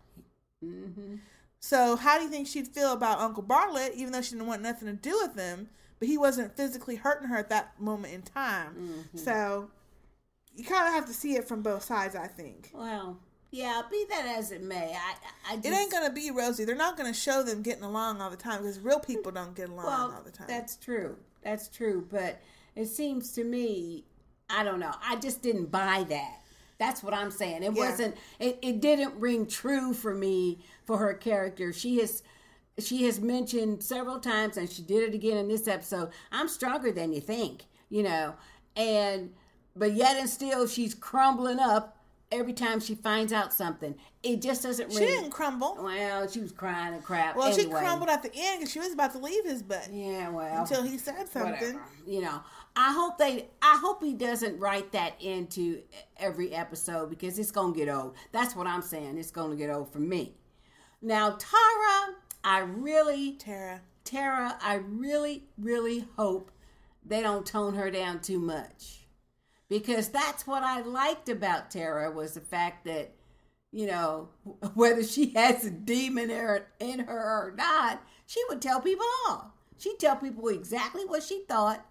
[0.63, 1.15] Mm-hmm.
[1.59, 4.61] So, how do you think she'd feel about Uncle Bartlett, even though she didn't want
[4.61, 8.21] nothing to do with him, but he wasn't physically hurting her at that moment in
[8.21, 8.73] time?
[8.73, 9.17] Mm-hmm.
[9.17, 9.69] So,
[10.55, 12.71] you kind of have to see it from both sides, I think.
[12.73, 13.19] Well,
[13.51, 16.65] yeah, be that as it may, I, I just, It ain't gonna be rosy.
[16.65, 19.69] They're not gonna show them getting along all the time because real people don't get
[19.69, 20.47] along well, all the time.
[20.47, 21.15] That's true.
[21.43, 22.05] That's true.
[22.09, 22.41] But
[22.75, 24.03] it seems to me,
[24.49, 24.93] I don't know.
[25.03, 26.41] I just didn't buy that.
[26.77, 27.63] That's what I'm saying.
[27.63, 27.89] It Yeah.
[27.89, 28.15] wasn't.
[28.39, 31.73] It, it didn't ring true for me for her character.
[31.73, 32.23] She has.
[32.79, 36.11] She has mentioned several times, and she did it again in this episode.
[36.31, 38.35] I'm stronger than you think, you know,
[38.75, 39.33] and
[39.75, 41.97] but yet and still she's crumbling up
[42.31, 43.95] every time she finds out something.
[44.21, 44.91] It just doesn't.
[44.93, 45.75] She didn't crumble.
[45.81, 47.35] Well, she was crying and crap.
[47.35, 47.79] Well, she anyway.
[47.79, 49.89] crumbled at the end because she was about to leave his butt.
[49.91, 51.51] Yeah, well, until he said something.
[51.53, 51.81] whatever.
[52.05, 52.41] You know,
[52.79, 53.47] I hope they.
[53.59, 55.81] I hope he doesn't write that into
[56.17, 58.13] every episode because it's gonna get old.
[58.31, 59.17] That's what I'm saying.
[59.17, 60.35] It's gonna get old for me.
[61.01, 62.13] Now, Tara,
[62.43, 66.51] I really, Tara, Tara, I really, really hope
[67.03, 69.07] they don't tone her down too much
[69.69, 73.11] because that's what I liked about Tara was the fact that
[73.71, 74.29] you know
[74.75, 79.07] whether she has a demon in her, in her or not, she would tell people
[79.27, 79.55] all.
[79.79, 81.83] She'd tell people exactly what she thought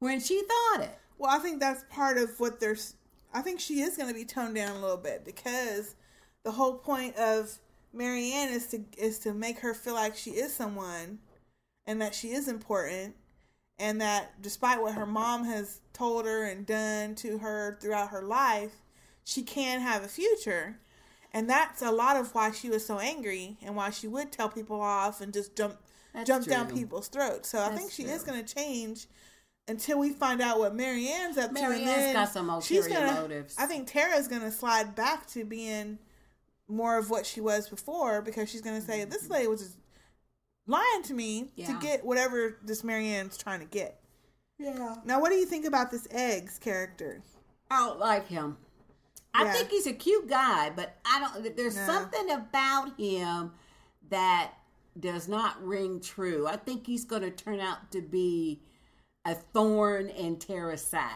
[0.00, 0.98] when she thought it.
[1.18, 2.94] Well, I think that's part of what there's.
[3.32, 5.94] I think she is going to be toned down a little bit because
[6.44, 7.58] the whole point of
[7.94, 11.18] Maryann is to is to make her feel like she is someone,
[11.86, 13.16] and that she is important,
[13.78, 18.22] and that despite what her mom has told her and done to her throughout her
[18.22, 18.82] life,
[19.24, 20.78] she can have a future.
[21.32, 24.48] And that's a lot of why she was so angry and why she would tell
[24.48, 25.76] people off and just jump
[26.14, 27.50] That's jump down people's throats.
[27.50, 28.12] So I think she true.
[28.12, 29.06] is going to change
[29.68, 31.58] until we find out what Maryann's up to.
[31.60, 33.56] and Maryann's got some she's ulterior gonna, motives.
[33.58, 35.98] I think Tara's going to slide back to being
[36.68, 39.76] more of what she was before because she's going to say this lady was just
[40.66, 44.00] lying to me to get whatever this Maryann's trying to get.
[44.58, 44.96] Yeah.
[45.04, 47.22] Now, what do you think about this Eggs character?
[47.70, 48.56] I don't like him.
[49.34, 49.52] I Yeah.
[49.52, 51.56] think he's a cute guy, but I don't.
[51.56, 51.84] There's No.
[51.86, 53.52] something about him
[54.08, 54.52] that
[54.98, 56.46] does not ring true.
[56.46, 58.62] I think he's going to turn out to be
[59.26, 61.10] a thorn in Tara's side.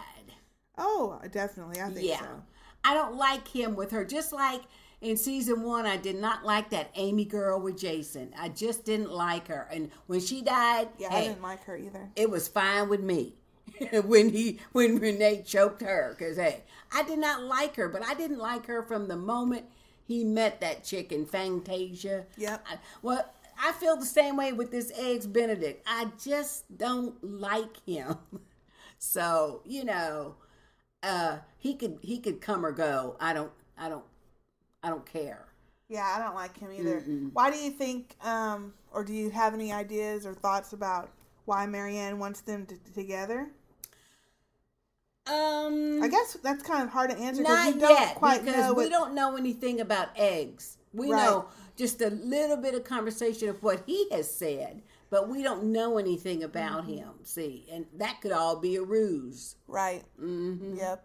[0.76, 1.80] Oh, definitely.
[1.80, 2.42] I think yeah, so.
[2.84, 4.04] I don't like him with her.
[4.04, 4.62] Just like
[5.00, 8.34] in season one, I did not like that Amy girl with Jason.
[8.38, 12.10] I just didn't like her, and when she died, Yeah, I didn't like her either.
[12.16, 13.34] it was fine with me
[14.04, 18.14] when he when Renee choked her because hey, I did not like her, but I
[18.14, 19.66] didn't like her from the moment
[20.04, 22.24] he met that chick in Fangtasia.
[22.36, 22.66] Yep.
[22.68, 25.86] I, well, I feel the same way with this eggs Benedict.
[25.86, 28.16] I just don't like him.
[29.02, 30.34] So you know,
[31.02, 33.16] uh, he could he could come or go.
[33.18, 34.04] I don't I don't
[34.82, 35.46] I don't care.
[35.88, 37.02] Yeah, I don't like him either.
[37.32, 41.10] Why do you think, um, or do you have any ideas or thoughts about
[41.46, 43.48] why Maryann wants them to, together?
[45.26, 48.66] Um, I guess that's kind of hard to answer not you don't yet quite because
[48.66, 50.78] know we don't know anything about eggs.
[50.92, 51.18] We Right.
[51.26, 51.46] know
[51.80, 55.96] just a little bit of conversation of what he has said, but we don't know
[55.96, 56.92] anything about Mm-hmm.
[56.98, 57.08] him.
[57.24, 59.56] See, and that could all be a ruse.
[59.66, 60.04] Right.
[60.22, 60.76] Mm-hmm.
[60.76, 61.04] Yep.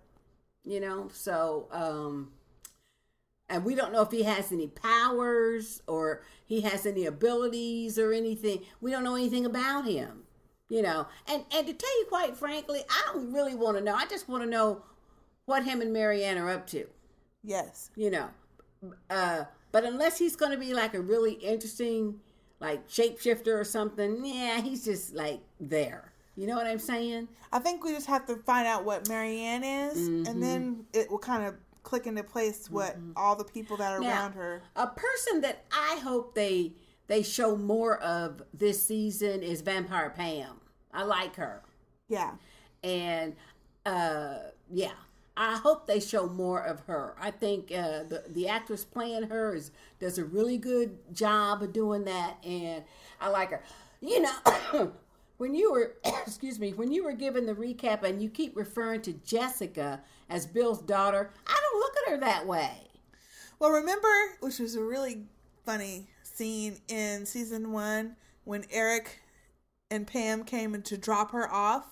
[0.66, 2.32] You know, so um,
[3.50, 8.12] and we don't know if he has any powers or he has any abilities or
[8.12, 8.64] anything.
[8.82, 10.24] We don't know anything about him.
[10.68, 13.96] You know, and and to tell you quite frankly, I don't really want to know.
[13.96, 14.82] I just want to know
[15.46, 16.86] what him and Maryann are up to.
[17.44, 17.92] Yes.
[17.96, 18.30] You know,
[19.10, 19.44] uh,
[19.76, 22.22] but unless he's going to be like a really interesting,
[22.62, 26.14] like shapeshifter or something, yeah, he's just like there.
[26.38, 27.28] You know what I'm saying?
[27.52, 30.28] I think we just have to find out what Maryann is, Mm-hmm.
[30.30, 34.00] and then it will kind of click into place what all the people that are
[34.00, 34.62] Now, around her.
[34.78, 36.72] A person that I hope they
[37.08, 40.62] they show more of this season is Vampire Pam.
[40.94, 41.64] I like her.
[42.08, 42.32] Yeah.
[42.82, 43.36] and
[43.86, 44.36] uh
[44.72, 44.98] yeah
[45.38, 47.16] i hope they show more of her.
[47.20, 51.74] I think uh the, the actress playing her is does a really good job of
[51.74, 52.84] doing that and
[53.20, 53.64] i like her.
[54.02, 54.92] You know
[55.38, 55.96] when you were
[56.26, 60.46] excuse me when you were giving the recap and you keep referring to jessica as
[60.46, 62.86] bill's daughter i don't look at her that way.
[63.60, 64.08] Well, remember,
[64.42, 65.24] which was a really
[65.66, 69.22] funny scene in season one when Eric
[69.92, 71.86] and Pam came in to drop her off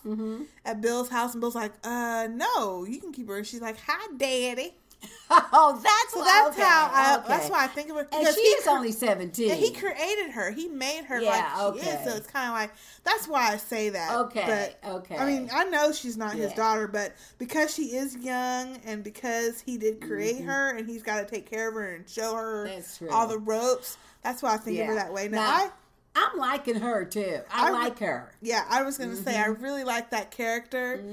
[0.65, 3.77] at Bill's house, and Bill's like, "Uh, no, you can keep her." And she's like,
[3.87, 4.75] "Hi, Daddy."
[5.29, 6.89] oh that's So why- that's okay, how.
[6.93, 7.27] I, okay.
[7.27, 8.07] That's why I think of her.
[8.09, 10.49] and because she is only 17 And he created her.
[10.49, 12.09] He made her Yeah, like she is.
[12.09, 12.71] So it's kind of like
[13.03, 14.15] that's why I say that.
[14.15, 15.17] Okay, But, okay.
[15.17, 19.59] I mean, I know she's not his daughter, but because she is young and because
[19.59, 22.65] he did create her and he's got to take care of her and show her
[22.69, 23.13] Mm-hmm.
[23.13, 25.27] All the ropes, that's why I think of her that way.
[25.27, 25.69] Now, I.
[26.15, 27.39] I'm liking her too.
[27.51, 28.31] I, I like her.
[28.41, 29.63] Yeah, I was gonna say I Mm-hmm.
[29.63, 31.03] really like that character.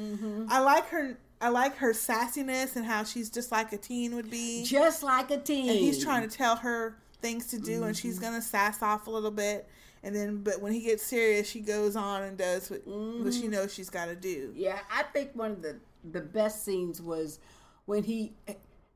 [0.48, 1.16] I like her.
[1.40, 4.62] I like her sassiness and how she's just like a teen would be.
[4.64, 5.70] Just like a teen.
[5.70, 7.92] and he's trying to tell her things to do, and Mm-hmm.
[7.94, 9.66] she's gonna sass off a little bit,
[10.02, 13.48] and then but when he gets serious, she goes on and does what, what she
[13.48, 14.48] knows she's got to do.
[14.48, 14.58] Mm-hmm.
[14.60, 15.78] Yeah, I think one of the
[16.12, 17.38] the best scenes was
[17.86, 18.34] when he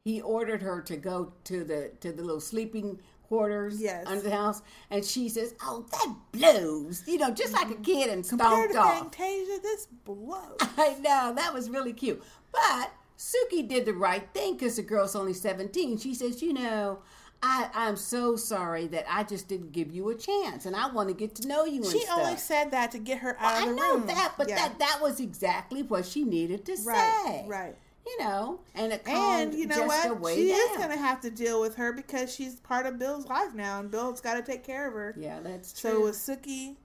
[0.05, 4.05] he ordered her to go to the to the little sleeping quarters Yes.
[4.07, 7.83] under the house, and she says, "Oh, that blows," you know, just like a mm-hmm.
[7.83, 9.13] kid, and Compared stomped off.
[9.13, 10.57] Fangtasia, this blows.
[10.61, 15.15] I know that was really cute, but Sookie did the right thing because the girl's
[15.17, 15.99] only seventeen.
[15.99, 16.99] She says, "You know."
[17.47, 21.11] I, I'm so sorry that I just didn't give you a chance, and I want
[21.11, 21.83] to get to know you.
[21.83, 23.79] And She only said that to get her out I of the room.
[23.79, 24.07] I know room.
[24.07, 24.55] that, but Yeah.
[24.55, 27.45] that that was exactly what she needed to right, say.
[27.47, 27.77] right.
[28.07, 30.35] You know, and it And you know Jessica what?
[30.35, 30.59] She down.
[30.59, 33.81] is going to have to deal with her because she's part of Bill's life now,
[33.81, 35.15] and Bill's got to take care of her.
[35.19, 35.91] Yeah, that's true.
[35.91, 36.77] So with Sookie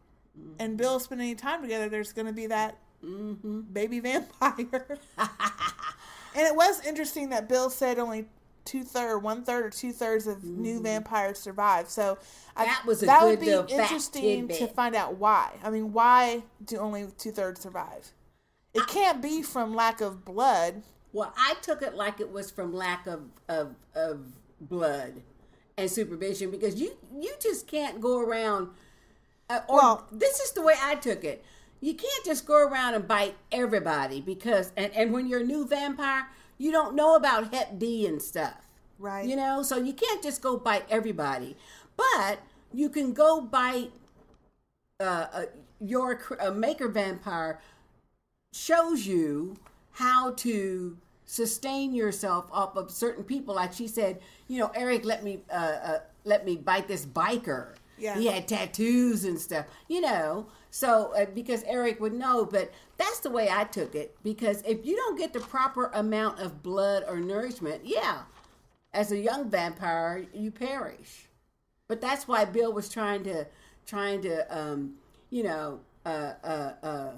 [0.60, 3.62] and Bill spending time together, there's going to be that Mm-hmm.
[3.62, 4.58] baby vampire.
[5.18, 8.26] and it was interesting that Bill said only
[8.66, 11.90] two third, one third, or two thirds of new vampires survive.
[11.90, 12.18] So
[12.58, 12.72] I- Mm-hmm.
[12.72, 15.52] That was a that good would be interesting to find out why.
[15.64, 18.12] I mean, why do only two thirds survive?
[18.74, 20.84] It can't be from lack of blood.
[21.14, 24.20] Well, I took it like it was from lack of of of
[24.62, 25.22] blood
[25.78, 28.70] and supervision because you you just can't go around.
[29.50, 31.44] Uh, or Well- this is the way I took it.
[31.82, 35.66] You can't just go around and bite everybody because and and when you're a new
[35.66, 38.56] vampire, you don't know about Hep D and stuff.
[39.00, 39.26] Right.
[39.26, 41.56] You know, so you can't just go bite everybody,
[41.96, 42.40] but
[42.74, 43.92] you can go bite
[45.00, 45.46] uh, uh,
[45.80, 47.62] your uh, maker vampire
[48.54, 49.56] shows you
[49.92, 53.56] how to sustain yourself off of certain people.
[53.56, 57.76] Like she said, you know, Eric let me uh, uh, let me bite this biker.
[57.98, 58.18] Yeah.
[58.18, 60.48] He had tattoos and stuff, you know.
[60.72, 64.16] So uh, because Eric would know, but that's the way I took it.
[64.24, 68.24] Because if you don't get the proper amount of blood or nourishment, yeah,
[68.94, 71.28] as a young vampire, you perish.
[71.88, 73.46] But that's why Bill was trying to
[73.86, 74.94] trying to um,
[75.30, 77.12] you know uh, uh, uh,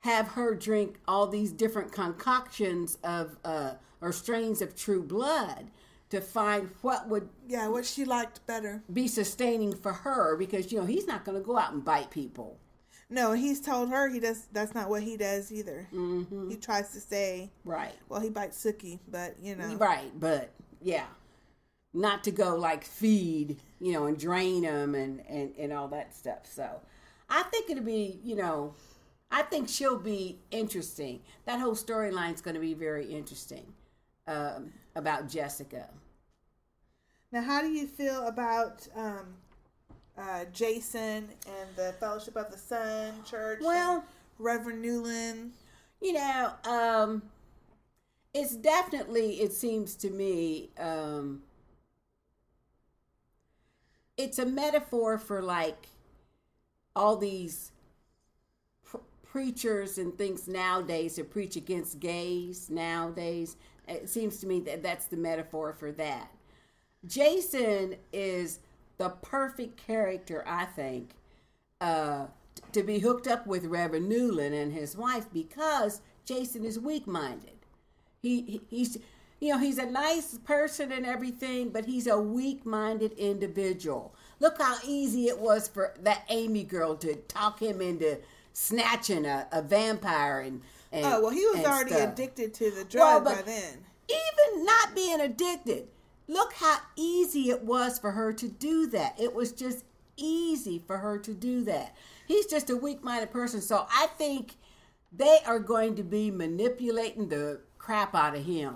[0.00, 5.70] have her drink all these different concoctions of uh, or strains of true blood
[6.10, 8.82] to find what would Yeah, what she liked better.
[8.92, 12.10] be sustaining for her because you know he's not going to go out and bite
[12.10, 12.58] people.
[13.10, 14.46] No, he's told her he does.
[14.52, 15.88] That's not what he does either.
[15.94, 16.50] Mm-hmm.
[16.50, 17.94] He tries to say, Right.
[18.08, 20.50] well, he bites Sookie, but you know, Right, but
[20.82, 21.06] yeah,
[21.94, 26.14] not to go like feed, you know, and drain them and and and all that
[26.14, 26.40] stuff.
[26.44, 26.80] So,
[27.30, 28.74] I think it'll be, you know,
[29.30, 31.20] I think she'll be interesting.
[31.44, 33.66] That whole storyline's going to be very interesting
[34.26, 35.88] um, about Jessica.
[37.30, 39.26] Now, how do you feel about um,
[40.16, 43.60] uh, Jason and the Fellowship of the Sun Church?
[43.62, 44.04] Well-
[44.38, 45.50] Reverend Newlin.
[46.00, 47.22] You know, um,
[48.32, 51.42] it's definitely, it seems to me, um,
[54.16, 55.88] it's a metaphor for like
[56.94, 57.72] all these
[59.30, 63.56] preachers and things nowadays that preach against gays nowadays.
[63.86, 66.30] It seems to me that that's the metaphor for that.
[67.06, 68.60] Jason is
[68.98, 71.10] the perfect character, I think,
[71.80, 72.26] uh,
[72.72, 77.52] to be hooked up with Reverend Newlin and his wife because Jason is weak-minded.
[78.20, 78.98] He, he he's
[79.40, 84.12] you know he's a nice person and everything, but he's a weak-minded individual.
[84.40, 88.18] Look how easy it was for that Amy girl to talk him into
[88.58, 92.12] snatching a, a vampire and, and Oh, well, he was already stuff.
[92.12, 93.78] addicted to the drug but by then.
[94.08, 95.86] even not being addicted,
[96.26, 99.14] look how easy it was for her to do that.
[99.18, 99.84] It was just
[100.16, 101.94] easy for her to do that.
[102.26, 103.60] He's just a weak minded person.
[103.60, 104.56] So I think
[105.12, 108.74] they are going to be manipulating the crap out of him.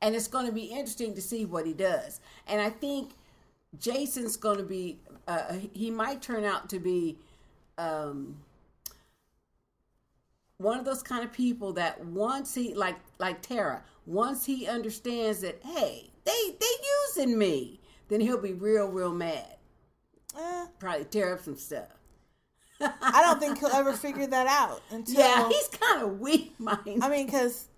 [0.00, 2.20] And it's going to be interesting to see what he does.
[2.46, 3.10] And I think
[3.78, 4.98] Jason's going to be,
[5.28, 7.18] uh, he might turn out to be.
[7.76, 8.36] Um,
[10.58, 15.40] one of those kind of people that once he like like Tara, once he understands
[15.40, 16.66] that hey, they they
[17.16, 19.56] using me, then he'll be real real mad.
[20.38, 21.88] Eh, Probably tear up some stuff.
[22.80, 25.18] I don't think he'll ever figure that out until.
[25.20, 27.02] Yeah, he's kind of weak minded.
[27.02, 27.68] I mean, because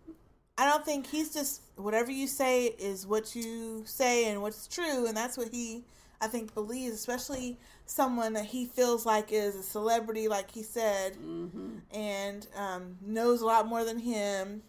[0.59, 5.07] I don't think he's just whatever you say is what you say and what's true,
[5.07, 5.85] and that's what he,
[6.21, 6.95] I think, believes.
[6.95, 11.79] Especially someone that he feels like is a celebrity, like he said, Mm-hmm.
[11.93, 14.63] and um, knows a lot more than him.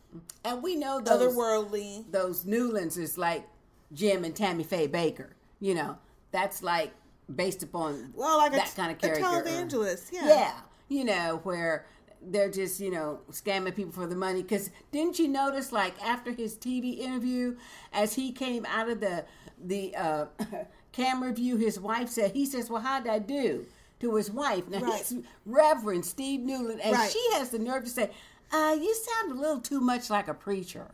[0.46, 2.12] and we know those Otherworldly.
[2.12, 3.48] those Newlins is like
[3.94, 5.30] Jim and Tammy Faye Bakker.
[5.60, 5.98] You know,
[6.32, 6.92] that's like
[7.34, 9.24] based upon Well, like that t- kind of a character.
[9.24, 10.28] televangelist, yeah.
[10.28, 10.54] yeah,
[10.88, 11.86] you know where
[12.30, 14.42] they're just you know scamming people for the money.
[14.44, 17.56] Because didn't you notice like after his TV interview,
[17.94, 19.26] as he came out of the
[19.64, 20.26] the uh,
[20.98, 23.66] camera view, his wife said he says, "Well, how'd I do?"
[24.00, 24.68] To his wife.
[24.68, 25.06] Now Right.
[25.08, 27.12] he's Reverend Steve Newlin, and Right.
[27.12, 28.12] she has the nerve to say,
[28.52, 30.88] uh, "You sound a little too much like a preacher."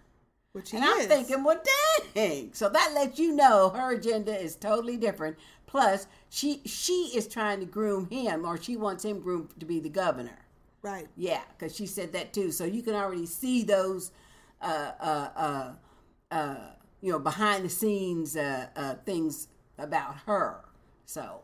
[0.53, 1.07] Which he And I'm is.
[1.07, 1.59] thinking, well,
[2.13, 2.53] dang.
[2.53, 5.35] So that lets you know her agenda is totally different.
[5.65, 9.79] Plus, she she is trying to groom him, or she wants him groomed to be
[9.79, 10.37] the governor.
[10.83, 11.07] right.
[11.15, 12.51] Yeah, because she said that too.
[12.51, 14.11] So you can already see those,
[14.61, 15.73] uh, uh, uh,
[16.29, 16.55] uh,
[17.01, 19.47] you know, behind the scenes uh, uh, things
[19.77, 20.63] about her.
[21.05, 21.41] So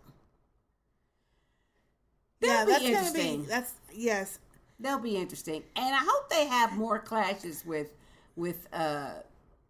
[2.42, 3.42] That'll be that's gonna interesting.
[3.42, 3.48] be.
[3.48, 4.40] That's yes.
[4.80, 7.90] that'll be interesting, and I hope they have more clashes with
[8.36, 9.12] with uh,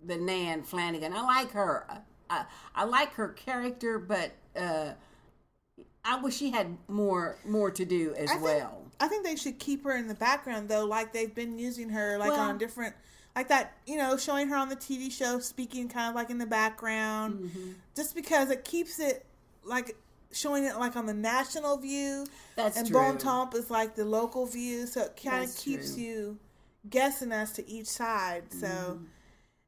[0.06, 1.14] the Nan Flanagan.
[1.14, 1.86] I like her.
[1.90, 1.98] I,
[2.30, 2.46] I,
[2.76, 4.92] I like her character, but uh,
[6.06, 8.84] I wish she had more more to do as I think, well.
[9.00, 12.20] I think they should keep her in the background though, like they've been using her,
[12.20, 12.94] like Well- on different,
[13.36, 13.74] like that.
[13.86, 17.40] You know, showing her on the TV show, speaking kind of like in the background,
[17.50, 17.72] Mm-hmm.
[17.96, 19.26] just because it keeps it
[19.64, 19.96] like
[20.32, 22.26] showing it like on the national view.
[22.56, 22.98] That's and true.
[22.98, 26.04] Bon Temps is like the local view, so it kind of keeps true.
[26.04, 26.38] you
[26.90, 28.44] guessing as to each side.
[28.52, 29.04] So Mm-hmm.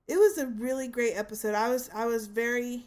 [0.08, 1.56] it was a really great episode.
[1.56, 2.86] I was I was very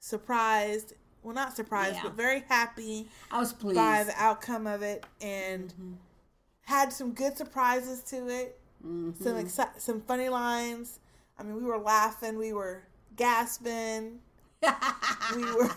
[0.00, 0.94] surprised.
[1.22, 2.02] Well, not surprised, Yeah.
[2.04, 3.76] but very happy I was pleased.
[3.76, 5.92] by the outcome of it and Mm-hmm.
[6.62, 8.57] had some good surprises to it.
[8.86, 9.22] Mm-hmm.
[9.22, 11.00] Some exci- some funny lines.
[11.38, 12.84] I mean, we were laughing, we were
[13.16, 14.18] gasping,
[15.36, 15.70] we were.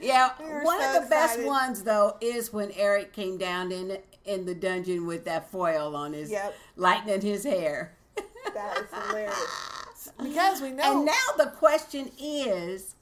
[0.00, 3.70] Yeah, We were one so of the best ones though is when Eric came down
[3.72, 6.54] in in the dungeon with that foil on his Yep.
[6.76, 7.94] lightening his hair.
[8.54, 10.82] That is hilarious because we know.
[10.96, 12.94] And now the question is,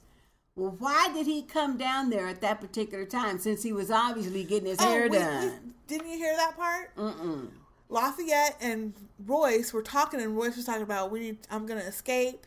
[0.55, 3.39] well, why did he come down there at that particular time?
[3.39, 5.45] Since he was obviously getting his Oh, hair we- done.
[5.47, 6.93] we- didn't you hear that part?
[6.97, 7.47] Mm-mm.
[7.89, 8.93] Lafayette and
[9.25, 11.37] Royce were talking, and Royce was talking about we need.
[11.49, 12.45] I'm going to escape.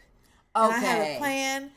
[0.54, 1.70] And I have a plan.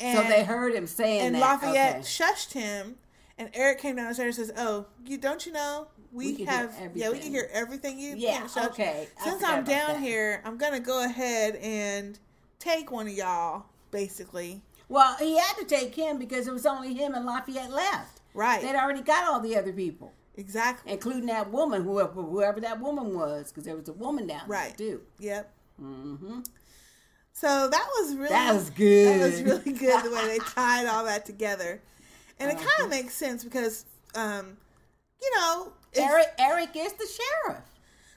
[0.00, 1.40] And, so they heard him saying and that.
[1.40, 2.02] Lafayette okay.
[2.02, 2.96] shushed him,
[3.36, 7.10] and Eric came downstairs and says, "Oh, you don't you know we, We have yeah
[7.10, 9.08] we can hear everything you Yeah, can't shush." okay.
[9.24, 10.00] Since I'm down that.
[10.00, 12.16] here, I'm gonna go ahead and
[12.60, 14.62] take one of y'all, basically.
[14.88, 18.20] Well, he had to take him because it was only him and Lafayette left.
[18.34, 18.62] Right.
[18.62, 20.92] They'd already got all the other people, Exactly.
[20.92, 24.74] including that woman, whoever whoever that woman was, because there was a woman down Right.
[24.78, 25.00] there too.
[25.18, 25.52] Yep.
[27.32, 29.20] So that was really That was good.
[29.20, 31.80] That was really good the way they tied all that together,
[32.38, 32.66] and it Uh-huh.
[32.78, 33.84] kind of makes sense because,
[34.14, 34.56] um,
[35.22, 37.64] you know, Eric Eric is the sheriff.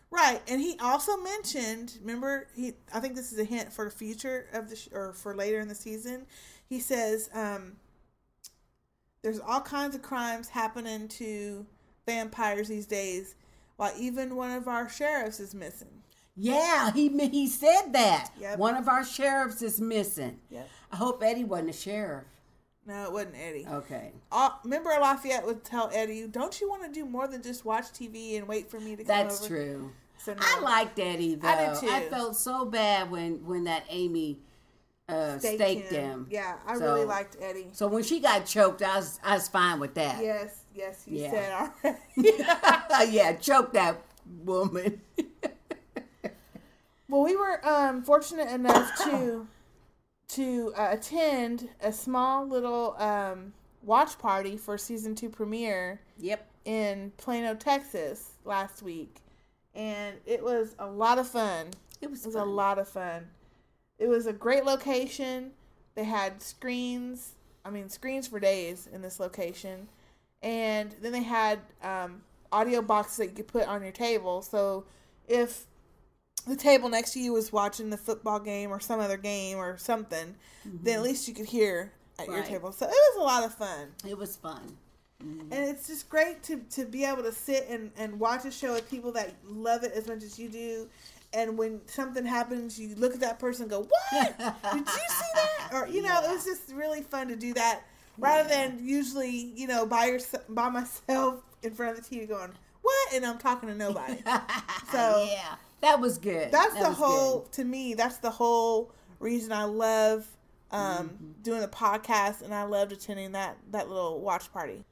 [0.09, 1.97] Right, and he also mentioned.
[2.01, 2.73] Remember, he.
[2.93, 5.59] I think this is a hint for the future of the sh- or for later
[5.59, 6.25] in the season.
[6.67, 7.77] He says, um,
[9.21, 11.65] "There's all kinds of crimes happening to
[12.07, 13.35] vampires these days,
[13.77, 16.01] while even one of our sheriffs is missing."
[16.35, 18.31] Yeah, he he said that.
[18.39, 18.57] Yep.
[18.57, 20.39] One of our sheriffs is missing.
[20.49, 20.69] Yep.
[20.91, 22.25] I hope Eddie wasn't a sheriff.
[22.85, 23.67] No, it wasn't Eddie.
[23.67, 24.11] Okay.
[24.31, 27.85] Uh, remember, Lafayette would tell Eddie, "Don't you want to do more than just watch
[27.91, 29.91] TV and wait for me to come That's over?" true.
[30.17, 30.39] So, no.
[30.41, 31.47] I liked Eddie though.
[31.47, 31.89] I did too.
[31.89, 34.39] I felt so bad when when that Amy
[35.11, 36.01] uh, Staked staked him.
[36.09, 36.27] him.
[36.29, 37.67] Yeah, I So- really liked Eddie.
[37.73, 40.23] So when she got choked, I was I was fine with that.
[40.23, 41.31] Yes, yes, you Yeah.
[41.31, 43.11] said already.
[43.15, 44.01] yeah, choke that
[44.43, 45.01] woman.
[47.09, 49.45] Well, we were um, fortunate enough to
[50.29, 53.51] to uh, attend a small little um,
[53.83, 55.99] watch party for season two premiere.
[56.19, 56.47] Yep.
[56.63, 59.15] In Plano, Texas, last week,
[59.75, 61.71] and it was a lot of fun.
[61.99, 62.49] It was, a fun.
[62.55, 63.27] lot of fun.
[64.01, 65.51] It was a great location.
[65.93, 67.33] They had screens.
[67.63, 69.87] I mean, screens for days in this location,
[70.41, 74.41] and then they had um, audio boxes that you could put on your table.
[74.41, 74.85] So
[75.27, 75.65] if
[76.47, 79.77] the table next to you was watching the football game or some other game or
[79.77, 80.33] something,
[80.83, 82.71] then at least you could hear at your table.
[82.71, 83.89] So it was a lot of fun.
[84.09, 84.77] It was fun.
[85.51, 88.73] And it's just great to, to be able to sit and, and watch a show
[88.73, 90.89] with people that love it as much as you do.
[91.33, 93.79] And when something happens, you look at that person and go,
[94.11, 94.37] What?
[94.37, 95.69] Did you see that?
[95.73, 97.83] Or, you know, it was just really fun to do that
[98.17, 102.51] rather than usually, you know, by, yourself, by myself in front of the TV going,
[102.81, 103.13] What?
[103.13, 104.17] And I'm talking to nobody.
[104.91, 106.51] So yeah, that was good.
[106.51, 107.51] that's That the whole good.
[107.53, 110.27] to me that's the whole reason i love
[110.71, 111.31] um, Mm-hmm.
[111.43, 114.83] doing the podcast and i loved attending that that little watch party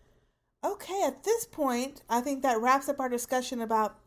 [0.64, 3.98] okay at this point i think that wraps up our discussion about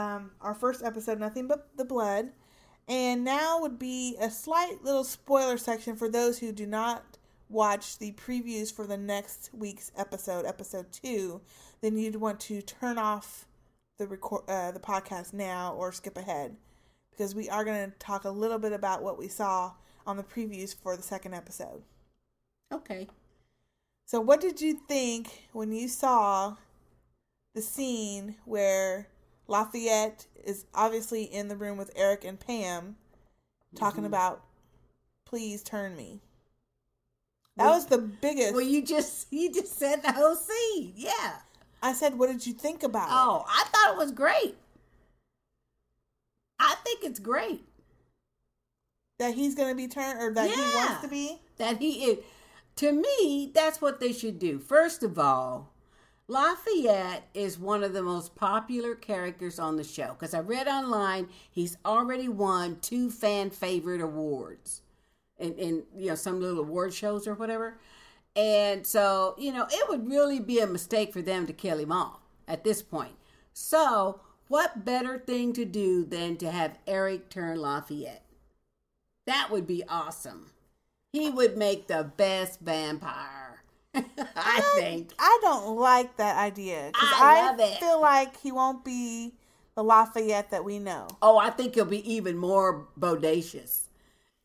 [0.00, 2.30] um, our first episode nothing but the blood
[2.88, 7.98] and now would be a slight little spoiler section for those who do not watch
[7.98, 11.40] the previews for the next week's episode episode two
[11.80, 13.46] then you'd want to turn off
[13.98, 16.56] the record uh, the podcast now or skip ahead
[17.10, 19.72] because we are going to talk a little bit about what we saw
[20.06, 21.82] on the previews for the second episode.
[22.72, 23.06] Okay.
[24.06, 26.56] So, what did you think when you saw
[27.54, 29.08] the scene where
[29.50, 32.96] Lafayette is obviously in the room with Eric and Pam
[33.74, 34.06] talking Mhm.
[34.06, 34.44] about
[35.24, 36.20] "Please turn me"?
[37.56, 38.52] That Well- was the biggest.
[38.54, 40.92] Well, you just you just said the whole scene.
[40.96, 41.40] Yeah.
[41.82, 44.56] I said, "What did you think about it?" Oh, I thought it was great.
[46.60, 47.66] I think it's great
[49.18, 51.42] That he's going to be turned, or that he wants to be.
[51.56, 52.24] that he is.
[52.76, 54.58] To me, that's what they should do.
[54.58, 55.72] First of all,
[56.30, 61.28] Lafayette is one of the most popular characters on the show because I read online
[61.50, 64.82] he's already won two fan favorite awards
[65.38, 67.78] in, in you know some little award shows or whatever.
[68.36, 71.90] And so, you know, it would really be a mistake for them to kill him
[71.90, 73.16] off at this point.
[73.52, 78.24] So, what better thing to do than to have Eric turn Lafayette?
[79.26, 80.52] That would be awesome.
[81.12, 83.49] He would make the best vampire.
[84.36, 85.12] I think.
[85.18, 86.90] I don't like that idea.
[86.94, 87.78] I love it.
[87.78, 89.34] feel like he won't be
[89.74, 91.08] the Lafayette that we know.
[91.22, 93.84] Oh, I think he'll be even more bodacious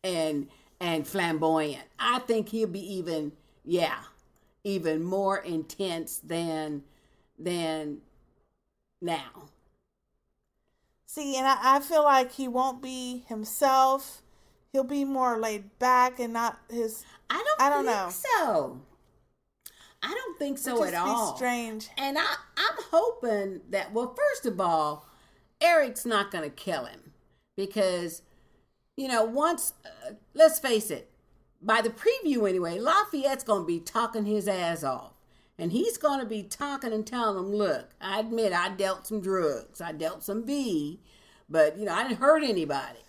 [0.04, 0.48] and
[0.80, 1.84] and flamboyant.
[2.00, 3.34] I think he'll be even
[3.64, 3.98] yeah,
[4.64, 6.84] even more intense than
[7.38, 8.00] than
[9.02, 9.50] now.
[11.06, 14.22] See, and I, I feel like he won't be himself.
[14.72, 17.06] He'll be more laid back and not his.
[17.30, 17.62] I don't.
[17.62, 18.10] I don't think know.
[18.10, 18.82] So.
[20.06, 21.36] I don't think so at all.
[21.36, 21.90] strange.
[21.98, 23.92] And I, I'm hoping that.
[23.94, 25.10] Well, first of all,
[25.60, 27.14] Eric's not going to kill him
[27.56, 28.22] because,
[28.96, 29.74] you know, once.
[29.84, 31.12] Uh, let's face it.
[31.62, 35.14] By the preview anyway, Lafayette's going to be talking his ass off.
[35.58, 39.22] And he's going to be talking and telling them, look, I admit I dealt some
[39.22, 39.80] drugs.
[39.82, 41.00] I dealt some V,
[41.50, 43.00] but, you know, I didn't hurt anybody.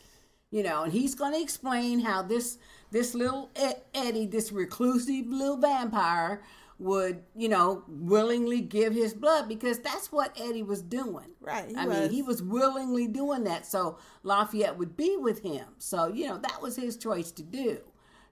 [0.52, 2.58] You know, and he's going to explain how this
[2.92, 3.50] this little
[3.94, 6.40] Eddie, this reclusive little vampire,
[6.78, 11.30] would, you know, willingly give his blood because that's what Eddie was doing.
[11.40, 11.98] Right, I was.
[11.98, 13.64] mean, he was willingly doing that.
[13.64, 15.66] So Lafayette would be with him.
[15.78, 17.80] So, you know, that was his choice to do.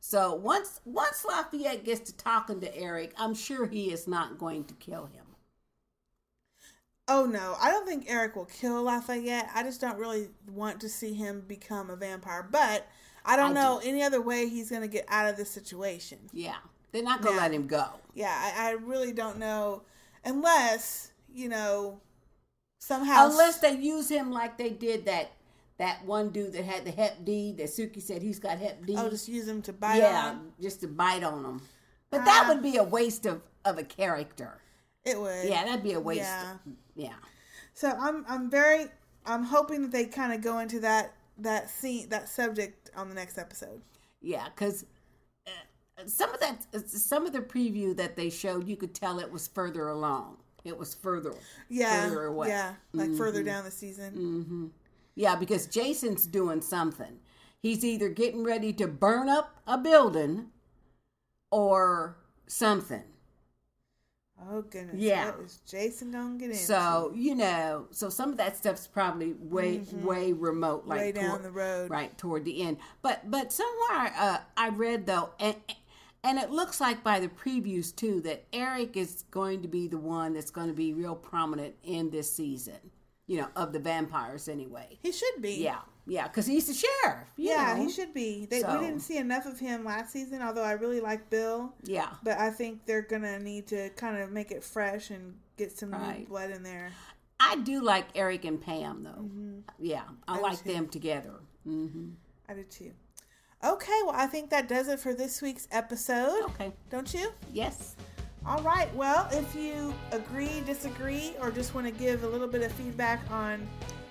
[0.01, 4.65] So once once Lafayette gets to talking to Eric, I'm sure he is not going
[4.65, 5.25] to kill him.
[7.09, 9.51] Oh no, I don't think Eric will kill Lafayette.
[9.55, 12.47] I just don't really want to see him become a vampire.
[12.51, 12.87] But
[13.25, 16.19] I don't I know any other way he's going to get out of this situation.
[16.35, 16.57] Yeah.
[16.95, 17.33] They're not No.
[17.33, 17.85] let him go.
[18.15, 19.83] Yeah, I, I really don't know
[20.25, 22.01] unless you know
[22.79, 25.33] Somehow, Unless they use him like they did that
[25.79, 27.53] that one dude that had the Hep D.
[27.53, 28.95] That Sookie said he's got Hep D.
[28.99, 30.53] oh, just use him to bite yeah, on.
[30.61, 31.63] just to bite on him.
[32.11, 32.49] But that Ah.
[32.53, 34.61] would be a waste of of a character.
[35.05, 35.49] It would.
[35.49, 36.21] Yeah, that'd be a waste.
[36.21, 36.57] Yeah.
[36.95, 37.15] Yeah.
[37.73, 38.87] So I'm I'm very
[39.25, 43.15] I'm hoping that they kind of go into that that scene that subject on the
[43.15, 43.81] next episode.
[44.21, 44.85] Yeah, because
[46.07, 49.49] some of that, some of the preview that they showed, you could tell it was
[49.49, 50.39] further along.
[50.65, 51.35] It was further,
[51.69, 52.49] Yeah, further away.
[52.49, 53.47] yeah, like further Mhm.
[53.47, 54.15] down the season.
[54.15, 54.67] Mm-hmm.
[55.15, 57.21] Yeah, because Jason's doing something.
[57.61, 60.51] He's either getting ready to burn up a building
[61.51, 62.17] or
[62.47, 63.03] something.
[64.51, 65.31] Oh goodness, Yeah.
[65.31, 66.57] what is Jason gonna get into?
[66.63, 71.07] So you know, so some of that stuff's probably way, way remote, like Mm-hmm.
[71.07, 71.91] Way down toward- the road.
[71.91, 72.79] right toward the end.
[73.01, 75.57] But but somewhere uh, I read though, and
[76.25, 79.99] and it looks like by the previews too that Eric is going to be the
[79.99, 82.79] one that's going to be real prominent in this season.
[83.27, 84.99] You know, of the vampires anyway.
[85.03, 85.55] he should be.
[85.63, 87.27] Yeah, yeah, because he's the sheriff.
[87.37, 87.83] yeah, know.
[87.83, 88.45] he should be.
[88.45, 91.73] They, So- We didn't see enough of him last season, although I really like Bill.
[91.85, 92.11] Yeah.
[92.23, 95.93] But I think they're gonna need to kind of make it fresh and get some
[95.93, 96.91] new blood in there.
[97.41, 99.63] I do like Eric and Pam though.
[99.79, 101.35] Yeah, I, I like them together.
[101.65, 102.11] hmm
[102.49, 102.93] I did too.
[103.65, 106.43] Okay, well, I think that does it for this week's episode.
[106.51, 106.71] Okay.
[106.91, 107.31] Don't you?
[107.51, 107.97] Yes.
[108.45, 108.95] All right.
[108.95, 113.21] Well, if you agree, disagree, or just want to give a little bit of feedback
[113.31, 113.67] on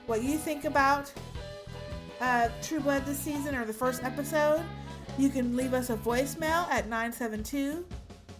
[0.08, 1.14] what you think about
[2.20, 4.64] uh, True Blood this season or the first episode,
[5.20, 7.86] you can leave us a voicemail at 972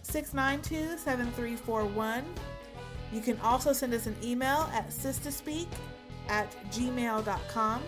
[0.02, 2.24] 692 7341.
[3.12, 5.68] You can also send us an email at sistaspeak
[6.28, 7.82] at gmail.com.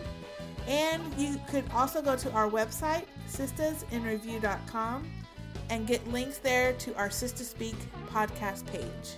[0.66, 5.10] And you could also go to our website, sistasinreview.com,
[5.70, 7.76] and get links there to our Sister Speak
[8.08, 9.16] podcast page.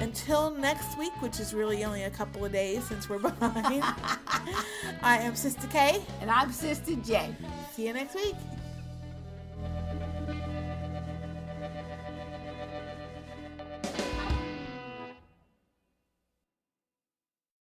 [0.00, 3.82] Until next week, which is really only a couple of days since we're behind,
[5.02, 6.02] I am Sister K.
[6.20, 7.34] And I'm Sister J.
[7.72, 8.34] See you next week.